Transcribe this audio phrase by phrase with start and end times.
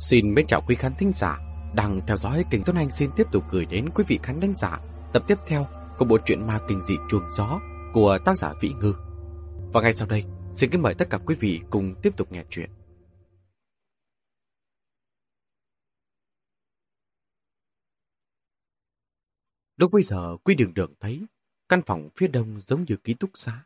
[0.00, 1.38] Xin mến chào quý khán thính giả
[1.74, 4.54] đang theo dõi kênh Tuấn Anh xin tiếp tục gửi đến quý vị khán thính
[4.56, 4.80] giả
[5.12, 5.66] tập tiếp theo
[5.98, 7.60] của bộ truyện ma kinh dị chuông gió
[7.94, 8.94] của tác giả Vĩ Ngư.
[9.72, 10.24] Và ngay sau đây,
[10.54, 12.70] xin kính mời tất cả quý vị cùng tiếp tục nghe chuyện.
[19.76, 21.26] Lúc bây giờ, Quý Đường Đường thấy
[21.68, 23.64] căn phòng phía đông giống như ký túc xá.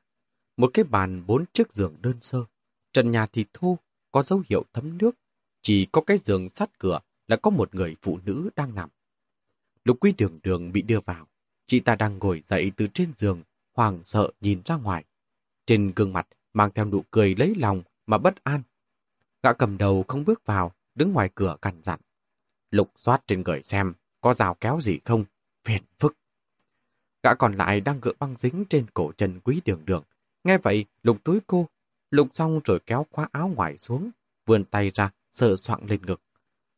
[0.57, 2.45] Một cái bàn bốn chiếc giường đơn sơ,
[2.93, 3.79] trần nhà thì thô,
[4.11, 5.17] có dấu hiệu thấm nước
[5.65, 8.91] chỉ có cái giường sát cửa là có một người phụ nữ đang nằm.
[9.85, 11.29] Lục quý đường đường bị đưa vào.
[11.67, 15.05] Chị ta đang ngồi dậy từ trên giường, hoàng sợ nhìn ra ngoài.
[15.67, 18.63] Trên gương mặt mang theo nụ cười lấy lòng mà bất an.
[19.43, 22.01] Gã cầm đầu không bước vào, đứng ngoài cửa cằn dặn.
[22.71, 25.25] Lục xoát trên người xem, có rào kéo gì không?
[25.65, 26.17] Phiền phức.
[27.23, 30.05] Gã còn lại đang gỡ băng dính trên cổ chân quý đường đường.
[30.45, 31.69] Nghe vậy, lục túi cô.
[32.11, 34.11] Lục xong rồi kéo khóa áo ngoài xuống,
[34.47, 36.23] vươn tay ra sờ soạng lên ngực,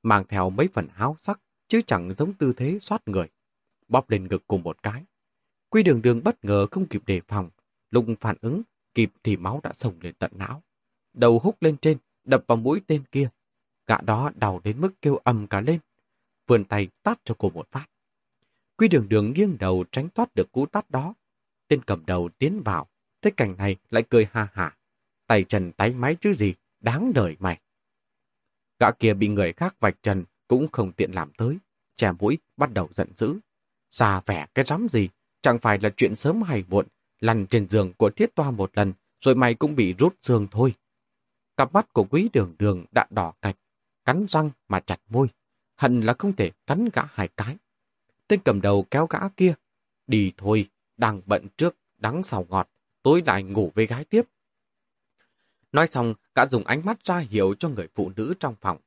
[0.02, 3.28] mang theo mấy phần háo sắc, chứ chẳng giống tư thế xoát người.
[3.88, 5.04] Bóp lên ngực cùng một cái.
[5.68, 7.50] Quy đường đường bất ngờ không kịp đề phòng,
[7.90, 8.62] lụng phản ứng,
[8.94, 10.62] kịp thì máu đã sồng lên tận não.
[11.12, 13.28] Đầu húc lên trên, đập vào mũi tên kia.
[13.86, 15.78] Gã đó đau đến mức kêu ầm cả lên,
[16.46, 17.86] vươn tay tát cho cô một phát.
[18.76, 21.14] Quy đường đường nghiêng đầu tránh thoát được cú tát đó.
[21.68, 22.86] Tên cầm đầu tiến vào,
[23.22, 24.76] thấy cảnh này lại cười ha hả.
[25.26, 27.60] Tay trần tái máy chứ gì, đáng đời mày.
[28.78, 31.58] Gã kia bị người khác vạch trần cũng không tiện làm tới.
[31.96, 33.38] Chè mũi bắt đầu giận dữ.
[33.90, 35.08] Xa vẻ cái rắm gì,
[35.42, 36.86] chẳng phải là chuyện sớm hay muộn.
[37.20, 40.74] Lăn trên giường của thiết toa một lần, rồi mày cũng bị rút xương thôi.
[41.56, 43.56] Cặp mắt của quý đường đường đã đỏ cạch,
[44.04, 45.28] cắn răng mà chặt môi.
[45.76, 47.56] Hận là không thể cắn gã hai cái.
[48.28, 49.54] Tên cầm đầu kéo gã kia.
[50.06, 52.68] Đi thôi, đang bận trước, đắng sau ngọt,
[53.02, 54.22] tối lại ngủ với gái tiếp.
[55.76, 58.78] Nói xong, cả dùng ánh mắt ra hiệu cho người phụ nữ trong phòng.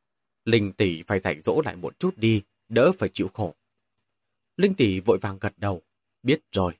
[0.46, 3.56] Linh tỷ phải dạy dỗ lại một chút đi, đỡ phải chịu khổ.
[4.58, 5.82] Linh tỷ vội vàng gật đầu.
[6.24, 6.74] Biết rồi.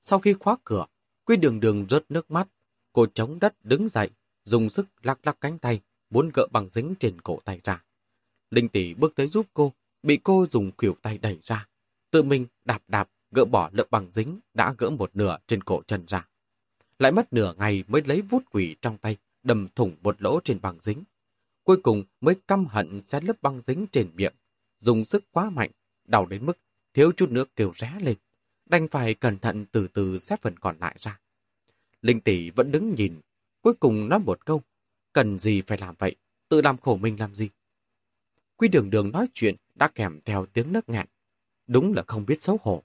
[0.00, 0.86] Sau khi khóa cửa,
[1.24, 2.48] Quy đường đường rớt nước mắt.
[2.92, 4.10] Cô chống đất đứng dậy,
[4.44, 5.80] dùng sức lắc lắc cánh tay,
[6.10, 7.84] muốn gỡ bằng dính trên cổ tay ra.
[8.50, 11.66] Linh tỷ bước tới giúp cô, bị cô dùng khuỷu tay đẩy ra.
[12.10, 15.82] Tự mình đạp đạp, gỡ bỏ lớp bằng dính đã gỡ một nửa trên cổ
[15.86, 16.28] chân ra.
[16.98, 20.60] Lại mất nửa ngày mới lấy vút quỷ trong tay, đâm thủng một lỗ trên
[20.60, 21.04] băng dính.
[21.64, 24.34] Cuối cùng mới căm hận xé lớp băng dính trên miệng,
[24.80, 25.70] dùng sức quá mạnh,
[26.04, 26.58] đau đến mức
[26.94, 28.16] thiếu chút nước kêu ré lên.
[28.66, 31.20] Đành phải cẩn thận từ từ xếp phần còn lại ra.
[32.02, 33.20] Linh tỷ vẫn đứng nhìn,
[33.62, 34.62] cuối cùng nói một câu,
[35.12, 36.16] cần gì phải làm vậy,
[36.48, 37.48] tự làm khổ mình làm gì.
[38.56, 41.06] Quy đường đường nói chuyện đã kèm theo tiếng nước nghẹn.
[41.66, 42.82] Đúng là không biết xấu hổ.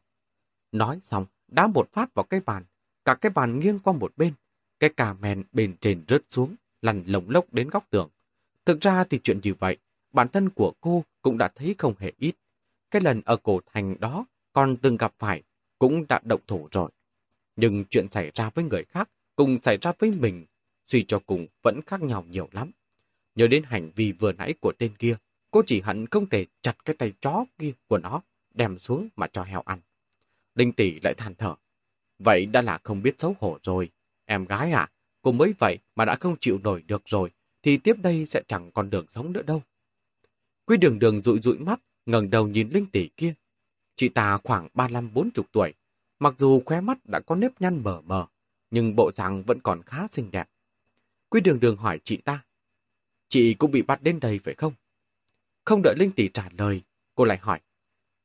[0.72, 2.64] Nói xong, đá một phát vào cái bàn,
[3.06, 4.34] cả cái bàn nghiêng qua một bên,
[4.80, 8.10] cái cà men bên trên rớt xuống, lăn lồng lốc đến góc tường.
[8.66, 9.78] Thực ra thì chuyện như vậy,
[10.14, 12.36] bản thân của cô cũng đã thấy không hề ít.
[12.92, 15.44] Cái lần ở cổ thành đó còn từng gặp phải,
[15.80, 16.92] cũng đã động thủ rồi.
[17.56, 20.46] Nhưng chuyện xảy ra với người khác cùng xảy ra với mình,
[20.88, 22.72] suy cho cùng vẫn khác nhau nhiều lắm.
[23.36, 25.16] Nhớ đến hành vi vừa nãy của tên kia,
[25.52, 28.22] cô chỉ hận không thể chặt cái tay chó kia của nó,
[28.54, 29.80] đem xuống mà cho heo ăn.
[30.56, 31.56] đinh tỷ lại than thở.
[32.20, 33.90] Vậy đã là không biết xấu hổ rồi.
[34.26, 34.90] Em gái à,
[35.22, 37.32] cô mới vậy mà đã không chịu nổi được rồi,
[37.64, 39.62] thì tiếp đây sẽ chẳng còn đường sống nữa đâu.
[40.66, 43.34] Quy đường đường rụi rụi mắt, ngẩng đầu nhìn Linh tỷ kia.
[43.96, 45.74] Chị ta khoảng 35-40 tuổi,
[46.20, 48.28] mặc dù khóe mắt đã có nếp nhăn mờ mờ,
[48.72, 50.50] nhưng bộ dạng vẫn còn khá xinh đẹp.
[51.30, 52.46] Quy đường đường hỏi chị ta,
[53.28, 54.74] chị cũng bị bắt đến đây phải không?
[55.66, 56.82] Không đợi Linh tỷ trả lời,
[57.16, 57.60] cô lại hỏi,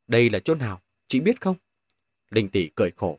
[0.07, 1.57] đây là chỗ nào, chị biết không?
[2.31, 3.19] Linh tỷ cười khổ,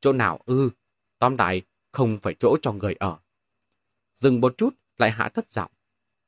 [0.00, 0.70] chỗ nào ư,
[1.18, 3.18] tóm đại không phải chỗ cho người ở.
[4.14, 5.70] Dừng một chút, lại hạ thấp giọng.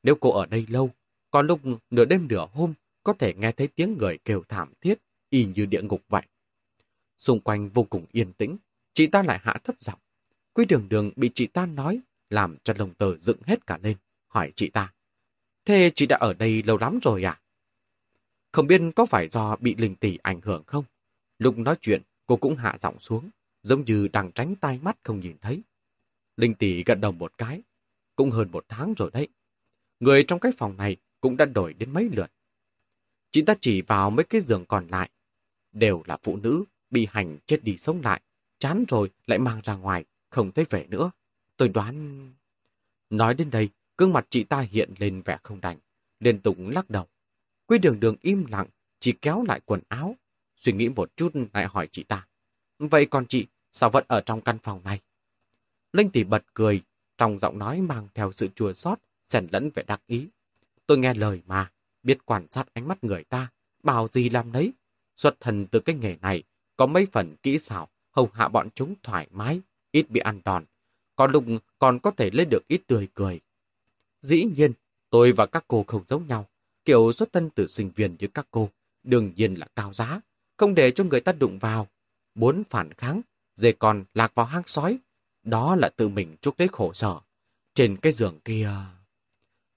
[0.03, 0.91] Nếu cô ở đây lâu,
[1.31, 4.99] có lúc nửa đêm nửa hôm, có thể nghe thấy tiếng người kêu thảm thiết,
[5.31, 6.23] y như địa ngục vậy.
[7.17, 8.57] Xung quanh vô cùng yên tĩnh,
[8.95, 9.99] chị ta lại hạ thấp giọng.
[10.53, 12.01] Quý đường đường bị chị ta nói,
[12.31, 14.93] làm cho lồng tờ dựng hết cả lên, hỏi chị ta.
[15.65, 17.41] Thế chị đã ở đây lâu lắm rồi à?
[18.53, 20.85] Không biết có phải do bị linh tỷ ảnh hưởng không?
[21.39, 23.31] Lúc nói chuyện, cô cũng hạ giọng xuống,
[23.63, 25.63] giống như đang tránh tai mắt không nhìn thấy.
[26.37, 27.63] Linh tỷ gật đầu một cái,
[28.17, 29.29] cũng hơn một tháng rồi đấy.
[30.01, 32.33] Người trong cái phòng này cũng đã đổi đến mấy lượt.
[33.31, 35.11] Chị ta chỉ vào mấy cái giường còn lại,
[35.73, 38.23] đều là phụ nữ, bị hành chết đi sống lại,
[38.59, 41.11] chán rồi lại mang ra ngoài, không thấy vẻ nữa.
[41.57, 42.35] Tôi đoán...
[43.11, 45.79] Nói đến đây, gương mặt chị ta hiện lên vẻ không đành,
[46.21, 47.07] liên tục lắc đầu.
[47.67, 48.67] Quy đường đường im lặng,
[48.99, 50.17] chỉ kéo lại quần áo,
[50.57, 52.27] suy nghĩ một chút lại hỏi chị ta.
[52.91, 55.01] Vậy còn chị, sao vẫn ở trong căn phòng này?
[55.93, 56.83] Linh tỷ bật cười,
[57.19, 58.99] trong giọng nói mang theo sự chua xót,
[59.29, 60.29] xen lẫn vẻ đặc ý.
[60.87, 61.71] Tôi nghe lời mà,
[62.03, 63.51] biết quan sát ánh mắt người ta,
[63.83, 64.73] bảo gì làm đấy.
[65.17, 66.43] Xuất thần từ cái nghề này,
[66.77, 70.65] có mấy phần kỹ xảo, hầu hạ bọn chúng thoải mái, ít bị ăn đòn.
[71.17, 71.45] Còn lúc
[71.79, 73.41] còn có thể lấy được ít tươi cười.
[74.21, 74.73] Dĩ nhiên,
[75.11, 76.49] tôi và các cô không giống nhau.
[76.85, 78.71] Kiểu xuất thân từ sinh viên như các cô,
[79.03, 80.21] đương nhiên là cao giá,
[80.57, 81.89] không để cho người ta đụng vào.
[82.35, 83.21] Muốn phản kháng,
[83.55, 84.99] dê còn lạc vào hang sói.
[85.43, 87.21] Đó là tự mình chuốc lấy khổ sở.
[87.75, 88.71] Trên cái giường kia...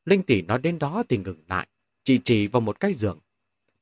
[0.06, 1.68] Linh tỷ nói đến đó thì ngừng lại,
[2.04, 3.20] chỉ chỉ vào một cái giường.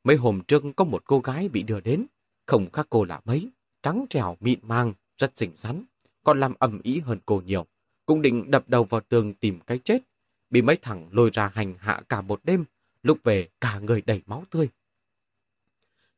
[0.04, 2.06] Mấy hôm trước có một cô gái bị đưa đến,
[2.46, 3.50] không khác cô là mấy,
[3.82, 5.84] trắng trèo mịn mang, rất xinh xắn,
[6.24, 7.66] còn làm ẩm ý hơn cô nhiều.
[8.06, 10.02] Cũng định đập đầu vào tường tìm cái chết,
[10.50, 12.66] bị mấy thằng lôi ra hành hạ cả một đêm,
[13.04, 14.70] lúc về cả người đầy máu tươi.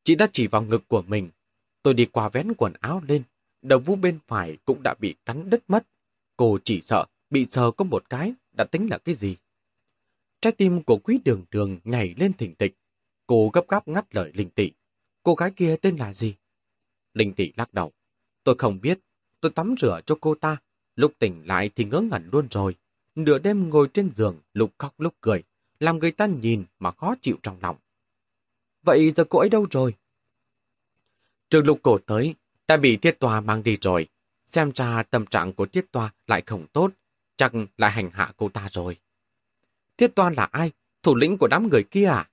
[0.04, 1.30] Chị đã chỉ vào ngực của mình,
[1.86, 3.24] tôi đi qua vén quần áo lên,
[3.62, 5.88] đầu vũ bên phải cũng đã bị cắn đứt mất.
[6.38, 9.36] Cô chỉ sợ bị sờ có một cái, đã tính là cái gì.
[10.42, 12.76] Trái tim của quý đường đường nhảy lên thỉnh thịch
[13.28, 14.72] Cô gấp gáp ngắt lời Linh Tỷ.
[15.24, 16.36] Cô gái kia tên là gì?
[17.14, 17.92] Linh Tỷ lắc đầu.
[18.44, 19.00] Tôi không biết.
[19.42, 20.58] Tôi tắm rửa cho cô ta.
[20.96, 22.76] Lúc tỉnh lại thì ngớ ngẩn luôn rồi.
[23.16, 25.44] Nửa đêm ngồi trên giường, lúc khóc lúc cười.
[25.80, 27.78] Làm người ta nhìn mà khó chịu trong lòng.
[28.84, 29.94] Vậy giờ cô ấy đâu rồi?
[31.50, 32.36] Trường lục cổ tới,
[32.68, 34.08] đã bị tiết tòa mang đi rồi.
[34.46, 36.92] Xem ra tâm trạng của tiết tòa lại không tốt.
[37.38, 38.98] Chắc lại hành hạ cô ta rồi.
[39.98, 40.72] Thiết toan là ai?
[41.04, 42.30] Thủ lĩnh của đám người kia à?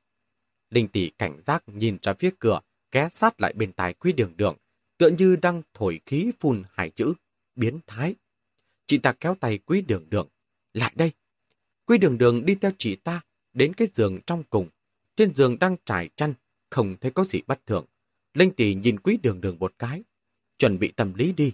[0.70, 2.61] Linh tỷ cảnh giác nhìn ra phía cửa,
[2.93, 4.56] ghé sát lại bên tai quý đường đường,
[4.99, 7.14] tựa như đang thổi khí phun hai chữ,
[7.55, 8.14] biến thái.
[8.87, 10.29] Chị ta kéo tay quý đường đường,
[10.75, 11.12] lại đây.
[11.87, 13.20] Quý đường đường đi theo chị ta,
[13.53, 14.69] đến cái giường trong cùng.
[15.17, 16.35] Trên giường đang trải chăn,
[16.70, 17.85] không thấy có gì bất thường.
[18.34, 20.02] Linh tỷ nhìn quý đường đường một cái,
[20.58, 21.52] chuẩn bị tâm lý đi.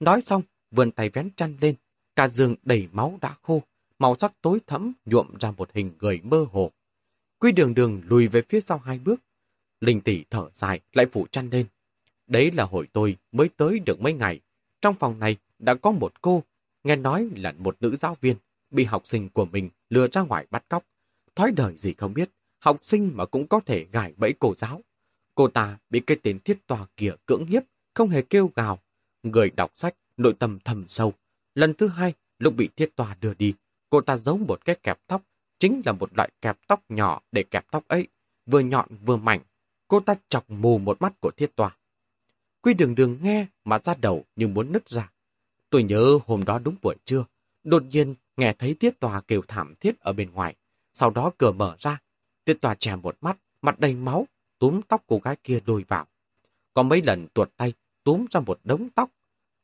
[0.00, 1.74] Nói xong, vươn tay vén chăn lên,
[2.16, 3.62] cả giường đầy máu đã khô
[4.02, 6.70] màu sắc tối thẫm nhuộm ra một hình người mơ hồ.
[7.38, 9.20] Quy đường đường lùi về phía sau hai bước.
[9.80, 11.66] Linh tỷ thở dài lại phủ chăn lên.
[12.26, 14.40] Đấy là hồi tôi mới tới được mấy ngày.
[14.80, 16.42] Trong phòng này đã có một cô,
[16.84, 18.36] nghe nói là một nữ giáo viên,
[18.70, 20.84] bị học sinh của mình lừa ra ngoài bắt cóc.
[21.34, 24.80] Thói đời gì không biết, học sinh mà cũng có thể gài bẫy cô giáo.
[25.34, 27.62] Cô ta bị cái tên thiết tòa kia cưỡng hiếp,
[27.94, 28.78] không hề kêu gào.
[29.22, 31.12] Người đọc sách, nội tâm thầm sâu.
[31.54, 33.54] Lần thứ hai, lúc bị thiết tòa đưa đi,
[33.92, 35.22] Cô ta giấu một cái kẹp tóc,
[35.58, 38.08] chính là một loại kẹp tóc nhỏ để kẹp tóc ấy,
[38.46, 39.40] vừa nhọn vừa mảnh.
[39.88, 41.76] Cô ta chọc mù một mắt của thiết tòa.
[42.62, 45.12] Quy đường đường nghe mà ra đầu như muốn nứt ra.
[45.70, 47.24] Tôi nhớ hôm đó đúng buổi trưa,
[47.64, 50.56] đột nhiên nghe thấy tiết tòa kêu thảm thiết ở bên ngoài.
[50.92, 51.98] Sau đó cửa mở ra,
[52.44, 54.26] tiết tòa chè một mắt, mặt đầy máu,
[54.62, 56.06] túm tóc cô gái kia lôi vào.
[56.74, 57.72] Có mấy lần tuột tay,
[58.04, 59.10] túm ra một đống tóc.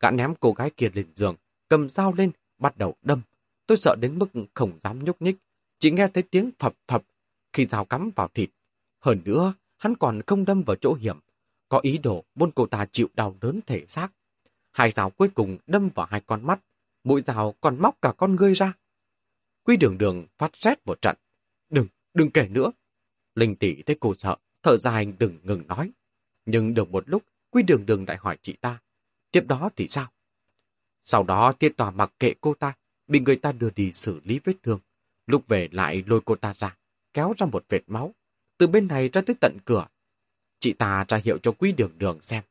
[0.01, 1.37] Gã ném cô gái kia lên giường,
[1.69, 3.23] cầm dao lên, bắt đầu đâm,
[3.67, 5.37] Tôi sợ đến mức không dám nhúc nhích,
[5.79, 7.03] chỉ nghe thấy tiếng phập phập
[7.53, 8.51] khi dao cắm vào thịt.
[9.01, 11.19] Hơn nữa, hắn còn không đâm vào chỗ hiểm,
[11.69, 14.09] có ý đồ buôn cô ta chịu đau đớn thể xác.
[14.73, 16.61] Hai dao cuối cùng đâm vào hai con mắt,
[17.05, 18.73] mũi dao còn móc cả con ngươi ra.
[19.63, 21.17] Quy đường đường phát rét một trận.
[21.71, 22.73] Đừng, đừng kể nữa.
[23.35, 24.37] Linh tỷ thấy cô sợ,
[24.69, 25.91] thở dài đừng ngừng nói.
[26.47, 28.79] Nhưng được một lúc, Quy đường đường lại hỏi chị ta.
[29.31, 30.07] Tiếp đó thì sao?
[31.05, 32.75] Sau đó tiết tòa mặc kệ cô ta,
[33.07, 34.81] bị người ta đưa đi xử lý vết thương.
[35.27, 36.77] Lúc về lại lôi cô ta ra,
[37.15, 38.15] kéo ra một vệt máu,
[38.59, 39.87] từ bên này ra tới tận cửa.
[40.61, 42.43] Chị ta ra hiệu cho quý đường đường xem.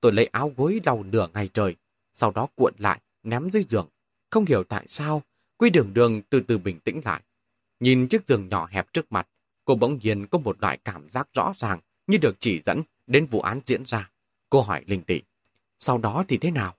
[0.00, 1.76] Tôi lấy áo gối lau nửa ngày trời,
[2.12, 3.88] sau đó cuộn lại, ném dưới giường.
[4.30, 5.22] Không hiểu tại sao,
[5.56, 7.22] quý đường đường từ từ bình tĩnh lại.
[7.80, 9.28] Nhìn chiếc giường nhỏ hẹp trước mặt,
[9.66, 13.26] cô bỗng nhiên có một loại cảm giác rõ ràng như được chỉ dẫn đến
[13.26, 14.10] vụ án diễn ra.
[14.50, 15.20] Cô hỏi linh tị,
[15.78, 16.74] sau đó thì thế nào?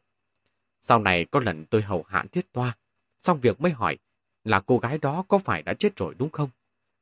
[0.82, 2.75] Sau này có lần tôi hầu hạn thiết toa,
[3.27, 3.98] Xong việc mới hỏi
[4.44, 6.50] là cô gái đó có phải đã chết rồi đúng không?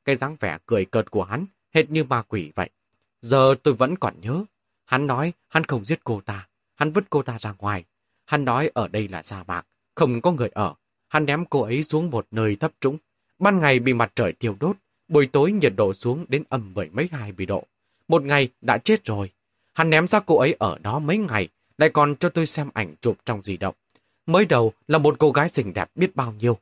[0.05, 2.69] Cái dáng vẻ cười cợt của hắn hệt như ma quỷ vậy.
[3.21, 4.43] Giờ tôi vẫn còn nhớ.
[4.85, 6.47] Hắn nói hắn không giết cô ta.
[6.75, 7.83] Hắn vứt cô ta ra ngoài.
[8.25, 10.73] Hắn nói ở đây là sa mạc, không có người ở.
[11.07, 12.97] Hắn ném cô ấy xuống một nơi thấp trũng.
[13.39, 14.75] Ban ngày bị mặt trời thiêu đốt,
[15.07, 17.63] buổi tối nhiệt độ xuống đến âm mười mấy hai bị độ.
[18.07, 19.31] Một ngày đã chết rồi.
[19.73, 22.95] Hắn ném ra cô ấy ở đó mấy ngày, lại còn cho tôi xem ảnh
[23.01, 23.75] chụp trong di động.
[24.25, 26.57] Mới đầu là một cô gái xinh đẹp biết bao nhiêu.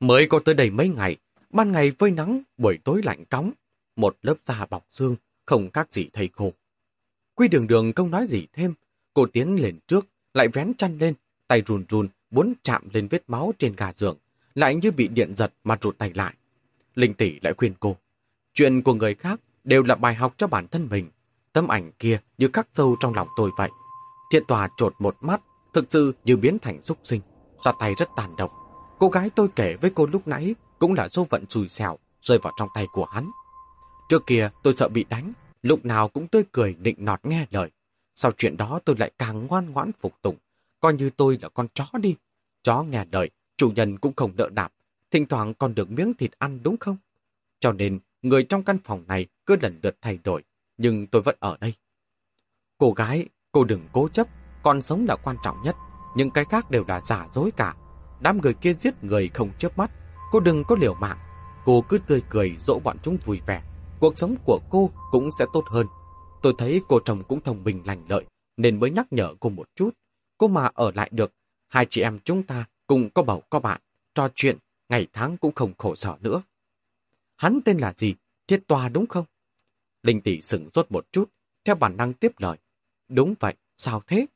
[0.00, 1.16] Mới có tới đây mấy ngày,
[1.50, 3.52] ban ngày phơi nắng, buổi tối lạnh cóng,
[3.96, 5.16] một lớp da bọc xương,
[5.46, 6.52] không khác gì thầy khô.
[7.34, 8.74] Quy đường đường không nói gì thêm,
[9.14, 11.14] cô tiến lên trước, lại vén chăn lên,
[11.46, 14.16] tay run run, muốn chạm lên vết máu trên gà giường,
[14.54, 16.34] lại như bị điện giật mà rụt tay lại.
[16.94, 17.96] Linh tỷ lại khuyên cô,
[18.54, 21.10] chuyện của người khác đều là bài học cho bản thân mình.
[21.52, 23.70] Tấm ảnh kia như khắc sâu trong lòng tôi vậy.
[24.32, 25.40] Thiện tòa trột một mắt,
[25.74, 27.20] thực sự như biến thành xúc sinh,
[27.64, 28.52] ra tay rất tàn độc.
[28.98, 32.38] Cô gái tôi kể với cô lúc nãy cũng là số vận xùi xẻo, rơi
[32.42, 33.30] vào trong tay của hắn.
[34.08, 35.32] Trước kia tôi sợ bị đánh,
[35.62, 37.70] lúc nào cũng tươi cười nịnh nọt nghe lời.
[38.14, 40.36] Sau chuyện đó tôi lại càng ngoan ngoãn phục tùng,
[40.80, 42.16] coi như tôi là con chó đi.
[42.62, 44.72] Chó nghe lời, chủ nhân cũng không đỡ đạp,
[45.12, 46.96] thỉnh thoảng còn được miếng thịt ăn đúng không?
[47.60, 50.42] Cho nên, người trong căn phòng này cứ lần lượt thay đổi,
[50.76, 51.74] nhưng tôi vẫn ở đây.
[52.78, 54.26] Cô gái, cô đừng cố chấp,
[54.62, 55.76] còn sống là quan trọng nhất,
[56.16, 57.74] những cái khác đều là giả dối cả.
[58.20, 59.90] Đám người kia giết người không chớp mắt,
[60.32, 61.18] cô đừng có liều mạng.
[61.64, 63.62] Cô cứ tươi cười dỗ bọn chúng vui vẻ,
[64.00, 65.86] cuộc sống của cô cũng sẽ tốt hơn.
[66.42, 68.24] Tôi thấy cô chồng cũng thông minh lành lợi,
[68.56, 69.90] nên mới nhắc nhở cô một chút.
[70.38, 71.32] Cô mà ở lại được,
[71.68, 73.80] hai chị em chúng ta cùng có bầu có bạn,
[74.14, 74.58] trò chuyện,
[74.92, 76.42] ngày tháng cũng không khổ sở nữa.
[77.36, 78.14] Hắn tên là gì?
[78.46, 79.24] Thiết Toa đúng không?
[80.02, 81.30] Linh tỷ sửng rốt một chút,
[81.64, 82.56] theo bản năng tiếp lời.
[83.08, 84.26] Đúng vậy, sao thế?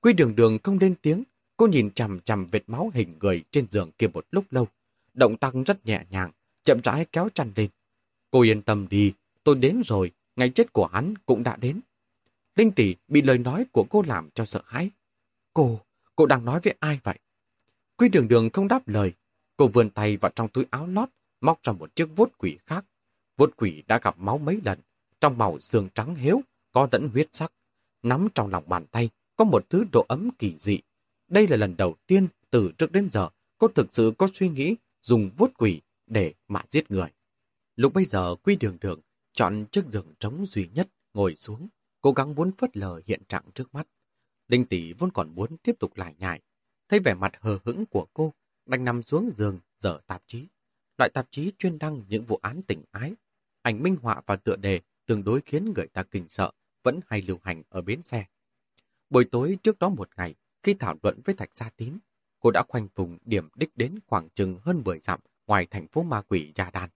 [0.00, 1.24] Quy đường đường không lên tiếng,
[1.56, 4.68] cô nhìn chằm chằm vệt máu hình người trên giường kia một lúc lâu.
[5.14, 6.30] Động tác rất nhẹ nhàng,
[6.62, 7.70] chậm rãi kéo chăn lên.
[8.30, 9.12] Cô yên tâm đi,
[9.44, 11.80] tôi đến rồi, ngày chết của hắn cũng đã đến.
[12.56, 14.90] Linh tỷ bị lời nói của cô làm cho sợ hãi.
[15.52, 15.80] Cô,
[16.16, 17.18] cô đang nói với ai vậy?
[17.96, 19.12] Quy đường đường không đáp lời.
[19.56, 21.08] Cô vươn tay vào trong túi áo lót,
[21.40, 22.84] móc ra một chiếc vuốt quỷ khác.
[23.36, 24.78] Vuốt quỷ đã gặp máu mấy lần,
[25.20, 26.40] trong màu xương trắng hiếu,
[26.72, 27.52] có lẫn huyết sắc.
[28.02, 30.80] Nắm trong lòng bàn tay, có một thứ độ ấm kỳ dị.
[31.28, 34.76] Đây là lần đầu tiên từ trước đến giờ cô thực sự có suy nghĩ
[35.02, 37.08] dùng vuốt quỷ để mà giết người.
[37.76, 39.00] Lúc bây giờ Quy Đường Đường
[39.32, 41.68] chọn chiếc giường trống duy nhất ngồi xuống,
[42.00, 43.88] cố gắng muốn phớt lờ hiện trạng trước mắt.
[44.48, 46.40] Linh tỷ vốn còn muốn tiếp tục lại nhải,
[46.88, 48.32] thấy vẻ mặt hờ hững của cô,
[48.66, 50.46] đành nằm xuống giường dở tạp chí.
[50.98, 53.14] Loại tạp chí chuyên đăng những vụ án tình ái,
[53.62, 56.50] ảnh minh họa và tựa đề tương đối khiến người ta kinh sợ,
[56.82, 58.24] vẫn hay lưu hành ở bến xe.
[59.10, 61.98] Buổi tối trước đó một ngày, khi thảo luận với Thạch Gia Tín,
[62.40, 66.02] cô đã khoanh vùng điểm đích đến khoảng chừng hơn 10 dặm ngoài thành phố
[66.02, 66.90] ma quỷ Gia Đan.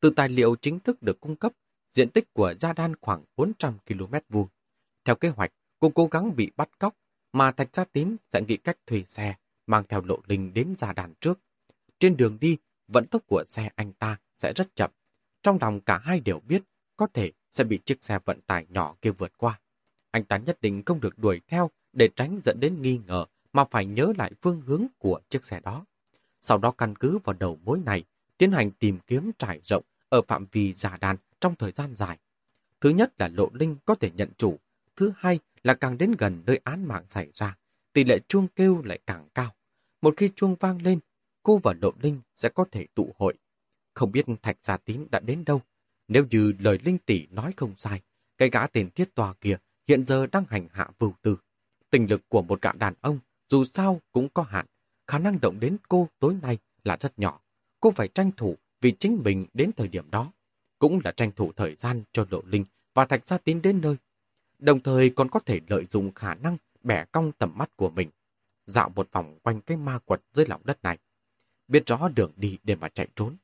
[0.00, 1.52] Từ tài liệu chính thức được cung cấp,
[1.92, 4.48] diện tích của Gia Đan khoảng 400 km vuông.
[5.04, 6.94] Theo kế hoạch, cô cố gắng bị bắt cóc,
[7.32, 9.34] mà Thạch Gia Tín sẽ nghĩ cách thuê xe,
[9.66, 11.40] mang theo lộ linh đến già đàn trước.
[11.98, 12.56] Trên đường đi,
[12.88, 14.90] vận tốc của xe anh ta sẽ rất chậm.
[15.42, 16.62] Trong lòng cả hai đều biết,
[16.96, 19.60] có thể sẽ bị chiếc xe vận tải nhỏ kia vượt qua.
[20.10, 23.64] Anh ta nhất định không được đuổi theo để tránh dẫn đến nghi ngờ mà
[23.64, 25.84] phải nhớ lại phương hướng của chiếc xe đó.
[26.40, 28.04] Sau đó căn cứ vào đầu mối này,
[28.38, 32.18] tiến hành tìm kiếm trải rộng ở phạm vi giả đàn trong thời gian dài.
[32.80, 34.58] Thứ nhất là lộ linh có thể nhận chủ,
[34.96, 37.56] thứ hai là càng đến gần nơi án mạng xảy ra,
[37.92, 39.55] tỷ lệ chuông kêu lại càng cao.
[40.06, 41.00] Một khi chuông vang lên,
[41.42, 43.34] cô và lộ linh sẽ có thể tụ hội.
[43.94, 45.60] Không biết Thạch Gia Tín đã đến đâu.
[46.08, 48.00] Nếu như lời linh tỷ nói không sai,
[48.38, 49.56] cái gã tiền thiết tòa kia
[49.88, 51.38] hiện giờ đang hành hạ vưu tư.
[51.90, 54.66] Tình lực của một gã đàn ông dù sao cũng có hạn,
[55.06, 57.40] khả năng động đến cô tối nay là rất nhỏ.
[57.80, 60.32] Cô phải tranh thủ vì chính mình đến thời điểm đó.
[60.78, 63.96] Cũng là tranh thủ thời gian cho Lộ Linh và Thạch Gia Tín đến nơi.
[64.58, 68.10] Đồng thời còn có thể lợi dụng khả năng bẻ cong tầm mắt của mình.
[68.66, 70.98] Dạo một vòng quanh cái ma quật dưới lòng đất này.
[71.68, 73.36] Biết rõ đường đi để mà chạy trốn.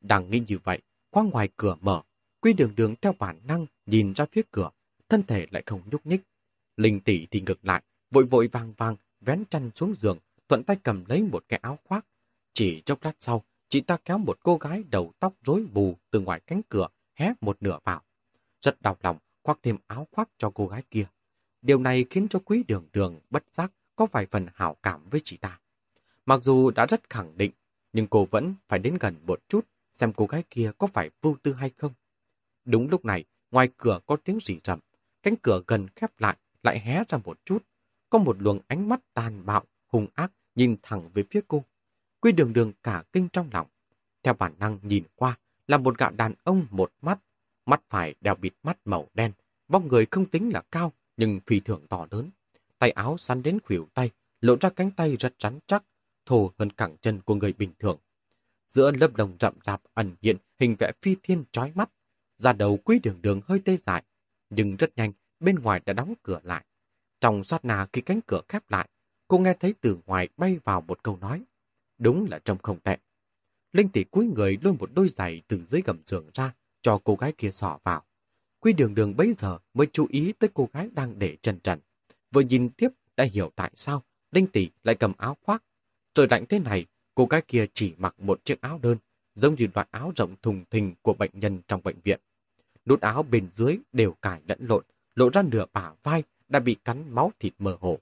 [0.00, 2.02] Đang nghĩ như vậy, qua ngoài cửa mở,
[2.46, 4.70] Quy đường đường theo bản năng nhìn ra phía cửa,
[5.08, 6.20] thân thể lại không nhúc nhích.
[6.76, 10.76] Linh tỷ thì ngược lại, vội vội vàng vàng vén chăn xuống giường, thuận tay
[10.82, 12.06] cầm lấy một cái áo khoác.
[12.52, 16.20] Chỉ chốc lát sau, chị ta kéo một cô gái đầu tóc rối bù từ
[16.20, 18.02] ngoài cánh cửa, hé một nửa vào.
[18.62, 21.06] Rất đau lòng, khoác thêm áo khoác cho cô gái kia.
[21.62, 25.20] Điều này khiến cho quý đường đường bất giác có vài phần hảo cảm với
[25.24, 25.60] chị ta.
[26.26, 27.50] Mặc dù đã rất khẳng định,
[27.92, 31.36] nhưng cô vẫn phải đến gần một chút xem cô gái kia có phải vô
[31.42, 31.92] tư hay không.
[32.64, 34.78] Đúng lúc này, ngoài cửa có tiếng rỉ rầm,
[35.22, 37.64] cánh cửa gần khép lại, lại hé ra một chút.
[38.10, 41.64] Có một luồng ánh mắt tàn bạo, hung ác nhìn thẳng về phía cô.
[42.20, 43.66] Quy đường đường cả kinh trong lòng.
[44.22, 47.18] Theo bản năng nhìn qua là một gã đàn ông một mắt.
[47.66, 49.32] Mắt phải đeo bịt mắt màu đen.
[49.68, 52.30] Vóc người không tính là cao nhưng phi thường to lớn.
[52.78, 55.84] Tay áo săn đến khuỷu tay, lộ ra cánh tay rất rắn chắc,
[56.26, 57.98] thô hơn cẳng chân của người bình thường.
[58.68, 61.90] Giữa lớp đồng rậm rạp ẩn hiện hình vẽ phi thiên chói mắt.
[62.38, 64.02] ra đầu quý đường đường hơi tê dại,
[64.50, 66.64] nhưng rất nhanh bên ngoài đã đóng cửa lại.
[67.20, 68.88] Trong sát nà khi cánh cửa khép lại,
[69.28, 71.42] cô nghe thấy từ ngoài bay vào một câu nói.
[71.98, 72.98] Đúng là trông không tệ.
[73.72, 77.14] Linh tỷ cúi người lôi một đôi giày từ dưới gầm giường ra, cho cô
[77.14, 78.02] gái kia sỏ vào.
[78.60, 81.80] Quy đường đường bấy giờ mới chú ý tới cô gái đang để chân trần.
[82.36, 84.02] Vừa nhìn tiếp đã hiểu tại sao
[84.32, 85.62] Linh tỷ lại cầm áo khoác.
[86.14, 88.98] Trời lạnh thế này, cô gái kia chỉ mặc một chiếc áo đơn,
[89.34, 92.20] giống như loại áo rộng thùng thình của bệnh nhân trong bệnh viện.
[92.86, 96.76] Nút áo bên dưới đều cải lẫn lộn, lộ ra nửa bả vai đã bị
[96.84, 97.98] cắn máu thịt mơ hồ.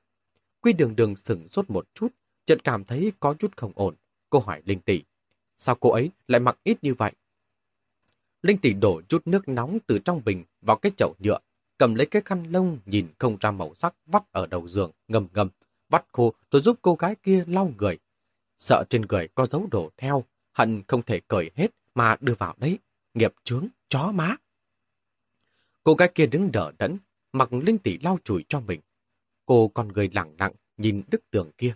[0.61, 2.09] Quy đường đường sửng sốt một chút,
[2.47, 3.95] chợt cảm thấy có chút không ổn.
[4.31, 5.03] Cô hỏi Linh tỷ,
[5.59, 7.13] sao cô ấy lại mặc ít như vậy?
[8.43, 11.39] Linh tỷ đổ chút nước nóng từ trong bình vào cái chậu nhựa,
[11.79, 15.29] cầm lấy cái khăn lông nhìn không ra màu sắc vắt ở đầu giường, ngầm
[15.35, 15.49] ngầm,
[15.89, 17.99] vắt khô rồi giúp cô gái kia lau người.
[18.59, 22.55] Sợ trên người có dấu đổ theo, hận không thể cởi hết mà đưa vào
[22.59, 22.79] đấy.
[23.15, 24.37] Nghiệp chướng, chó má.
[25.85, 26.99] Cô gái kia đứng đỡ đẫn,
[27.33, 28.81] mặc Linh tỷ lau chùi cho mình.
[29.47, 31.75] Cô còn người lặng lặng nhìn đức tường kia.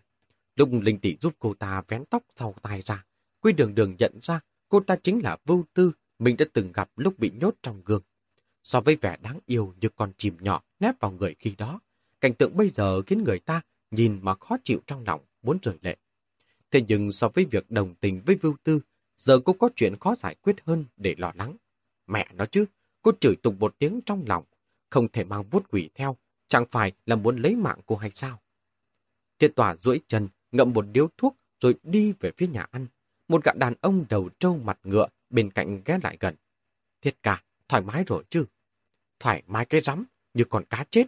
[0.57, 3.05] Lúc Linh tỷ giúp cô ta vén tóc sau tai ra,
[3.41, 6.91] Quy đường đường nhận ra cô ta chính là Vưu Tư mình đã từng gặp
[6.97, 8.03] lúc bị nhốt trong gương.
[8.63, 11.81] So với vẻ đáng yêu như con chim nhỏ nép vào người khi đó,
[12.21, 13.61] cảnh tượng bây giờ khiến người ta
[13.91, 15.97] nhìn mà khó chịu trong lòng, muốn rời lệ.
[16.71, 18.81] Thế nhưng so với việc đồng tình với Vưu Tư,
[19.17, 21.57] giờ cô có chuyện khó giải quyết hơn để lo lắng.
[22.07, 22.65] Mẹ nó chứ,
[23.03, 24.45] cô chửi tục một tiếng trong lòng,
[24.91, 26.17] không thể mang vuốt quỷ theo,
[26.49, 28.41] chẳng phải là muốn lấy mạng cô hay sao?
[29.39, 32.87] Thiên tòa duỗi chân, ngậm một điếu thuốc rồi đi về phía nhà ăn.
[33.29, 36.35] Một gã đàn ông đầu trâu mặt ngựa bên cạnh ghé lại gần.
[37.03, 38.45] Thiết ca, thoải mái rồi chứ?
[39.21, 41.07] Thoải mái cái rắm, như con cá chết.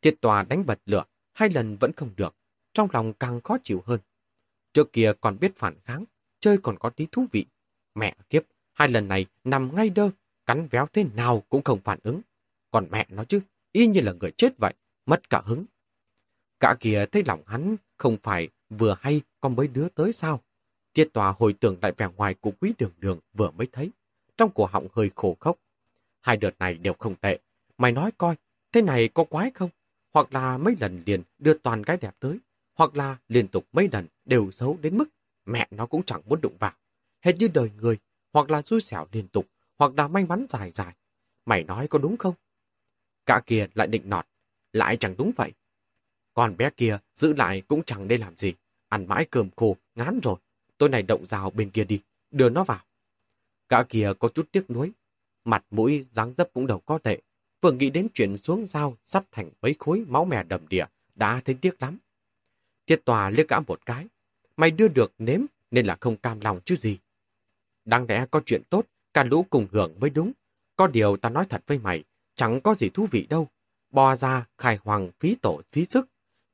[0.00, 2.36] Tiết tòa đánh bật lửa, hai lần vẫn không được,
[2.74, 4.00] trong lòng càng khó chịu hơn.
[4.72, 6.04] Trước kia còn biết phản kháng,
[6.40, 7.46] chơi còn có tí thú vị.
[7.94, 8.42] Mẹ kiếp,
[8.72, 10.10] hai lần này nằm ngay đơ,
[10.46, 12.20] cắn véo thế nào cũng không phản ứng.
[12.70, 13.40] Còn mẹ nó chứ,
[13.72, 14.74] y như là người chết vậy,
[15.06, 15.64] mất cả hứng.
[16.60, 20.40] Cả kia thấy lòng hắn không phải vừa hay con mấy đứa tới sao.
[20.92, 23.90] Tiết tòa hồi tưởng lại vẻ ngoài của quý đường đường vừa mới thấy.
[24.36, 25.58] Trong cổ họng hơi khổ khốc.
[26.20, 27.38] Hai đợt này đều không tệ.
[27.78, 28.34] Mày nói coi,
[28.72, 29.70] thế này có quái không?
[30.12, 32.38] Hoặc là mấy lần liền đưa toàn gái đẹp tới.
[32.74, 35.08] Hoặc là liên tục mấy lần đều xấu đến mức
[35.50, 36.72] mẹ nó cũng chẳng muốn đụng vào.
[37.20, 37.98] Hết như đời người,
[38.32, 39.46] hoặc là xui xẻo liên tục,
[39.78, 40.94] hoặc là may mắn dài dài.
[41.46, 42.34] Mày nói có đúng không?
[43.26, 44.26] Cả kia lại định nọt.
[44.72, 45.52] Lại chẳng đúng vậy.
[46.34, 48.54] Con bé kia giữ lại cũng chẳng nên làm gì.
[48.88, 50.36] Ăn mãi cơm khô, ngán rồi.
[50.78, 52.00] tôi này động rào bên kia đi,
[52.30, 52.80] đưa nó vào.
[53.68, 54.92] Cả kia có chút tiếc nuối.
[55.50, 57.20] Mặt mũi, dáng dấp cũng đâu có thể.
[57.60, 60.84] Vừa nghĩ đến chuyện xuống dao, sắt thành mấy khối máu mè đầm địa,
[61.14, 61.98] đã thấy tiếc lắm.
[62.86, 64.06] Tiết tòa liếc gã một cái.
[64.56, 66.98] Mày đưa được nếm nên là không cam lòng chứ gì.
[67.84, 70.32] Đáng lẽ có chuyện tốt, cả lũ cùng hưởng mới đúng.
[70.76, 73.48] Có điều ta nói thật với mày, chẳng có gì thú vị đâu.
[73.90, 76.08] Bò ra, khai hoàng, phí tổ, phí sức.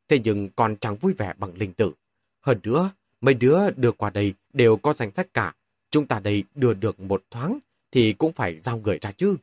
[0.09, 1.93] Thế nhưng còn chẳng vui vẻ bằng linh tử.
[2.41, 5.55] Hơn nữa, mấy đứa đưa qua đây đều có danh sách cả.
[5.91, 7.59] Chúng ta đây đưa được một thoáng
[7.91, 9.37] thì cũng phải giao người ra chứ.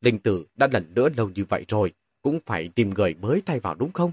[0.00, 1.92] Linh tử đã lần nữa lâu như vậy rồi,
[2.22, 4.12] cũng phải tìm người mới thay vào đúng không?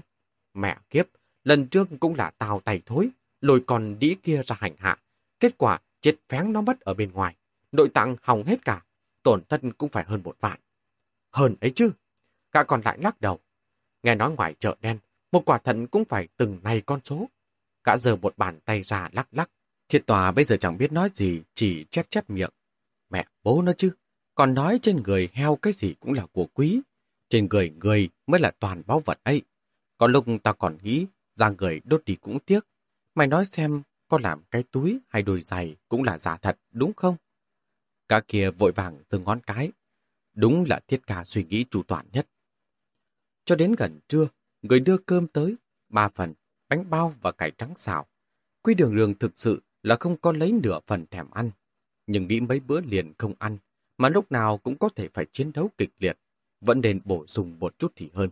[0.54, 1.06] Mẹ kiếp,
[1.44, 3.08] lần trước cũng là tào tay thối,
[3.40, 4.98] lôi con đĩ kia ra hành hạ.
[5.40, 7.36] Kết quả chết phén nó mất ở bên ngoài.
[7.72, 8.84] Nội tạng hỏng hết cả,
[9.22, 10.60] tổn thất cũng phải hơn một vạn.
[11.30, 11.90] Hơn ấy chứ.
[12.52, 13.40] Cả còn lại lắc đầu.
[14.02, 14.98] Nghe nói ngoài chợ đen,
[15.32, 17.28] một quả thận cũng phải từng này con số.
[17.84, 19.50] Cả giờ một bàn tay ra lắc lắc.
[19.88, 22.50] Thiệt tòa bây giờ chẳng biết nói gì, chỉ chép chép miệng.
[23.12, 23.90] Mẹ bố nó chứ,
[24.34, 26.80] còn nói trên người heo cái gì cũng là của quý.
[27.28, 29.42] Trên người người mới là toàn báu vật ấy.
[29.98, 32.60] có lúc ta còn nghĩ, ra người đốt đi cũng tiếc.
[33.14, 36.92] Mày nói xem, có làm cái túi hay đôi giày cũng là giả thật, đúng
[36.92, 37.16] không?
[38.08, 39.72] Cả kia vội vàng dừng ngón cái.
[40.34, 42.28] Đúng là thiết ca suy nghĩ chủ toàn nhất.
[43.44, 44.28] Cho đến gần trưa,
[44.62, 45.56] người đưa cơm tới,
[45.88, 46.34] ba phần,
[46.68, 48.06] bánh bao và cải trắng xào.
[48.62, 51.50] Quy đường đường thực sự là không có lấy nửa phần thèm ăn.
[52.12, 53.58] Nhưng nghĩ mấy bữa liền không ăn,
[53.98, 56.18] mà lúc nào cũng có thể phải chiến đấu kịch liệt,
[56.60, 58.30] vẫn nên bổ sung một chút thì hơn.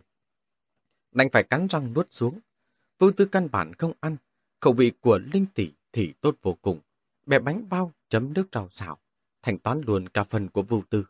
[1.11, 2.39] Đành phải cắn răng nuốt xuống.
[2.99, 4.17] Vưu tư căn bản không ăn,
[4.59, 6.79] khẩu vị của Linh Tỷ thì tốt vô cùng.
[7.25, 8.97] Bẻ bánh bao chấm nước rau xào,
[9.41, 11.05] thành toán luôn cả phần của Vưu tư.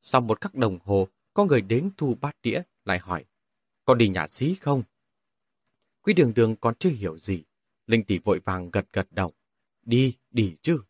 [0.00, 3.24] Sau một khắc đồng hồ, có người đến thu bát đĩa, lại hỏi,
[3.84, 4.82] có đi nhà xí không?
[6.02, 7.42] Quý đường đường còn chưa hiểu gì.
[7.86, 9.32] Linh tỷ vội vàng gật gật đầu.
[9.82, 10.82] Đi, đi chứ.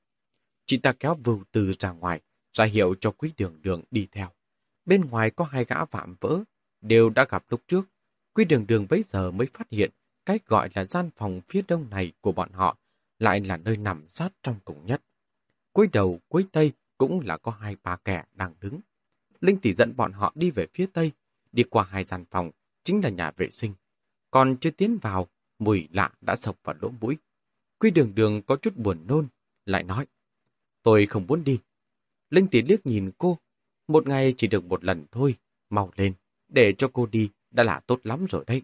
[0.67, 2.21] Chị ta kéo vưu từ ra ngoài,
[2.53, 4.29] ra hiệu cho quý đường đường đi theo.
[4.85, 6.43] Bên ngoài có hai gã vạm vỡ,
[6.81, 7.89] đều đã gặp lúc trước.
[8.35, 9.91] Quý đường đường bấy giờ mới phát hiện
[10.27, 12.79] cái gọi là gian phòng phía đông này của bọn họ
[13.19, 15.03] lại là nơi nằm sát trong cùng nhất.
[15.73, 18.81] Cuối đầu, cuối tây cũng là có hai ba kẻ đang đứng.
[19.41, 21.13] Linh tỷ dẫn bọn họ đi về phía tây,
[21.53, 22.51] đi qua hai gian phòng,
[22.85, 23.75] chính là nhà vệ sinh.
[24.31, 27.17] Còn chưa tiến vào, mùi lạ đã sộc vào lỗ mũi.
[27.79, 29.29] Quy đường đường có chút buồn nôn,
[29.65, 30.07] lại nói,
[30.87, 31.59] tôi không muốn đi.
[32.31, 33.39] Linh tỷ liếc nhìn cô,
[33.89, 35.35] một ngày chỉ được một lần thôi,
[35.71, 36.15] mau lên,
[36.49, 38.63] để cho cô đi đã là tốt lắm rồi đấy.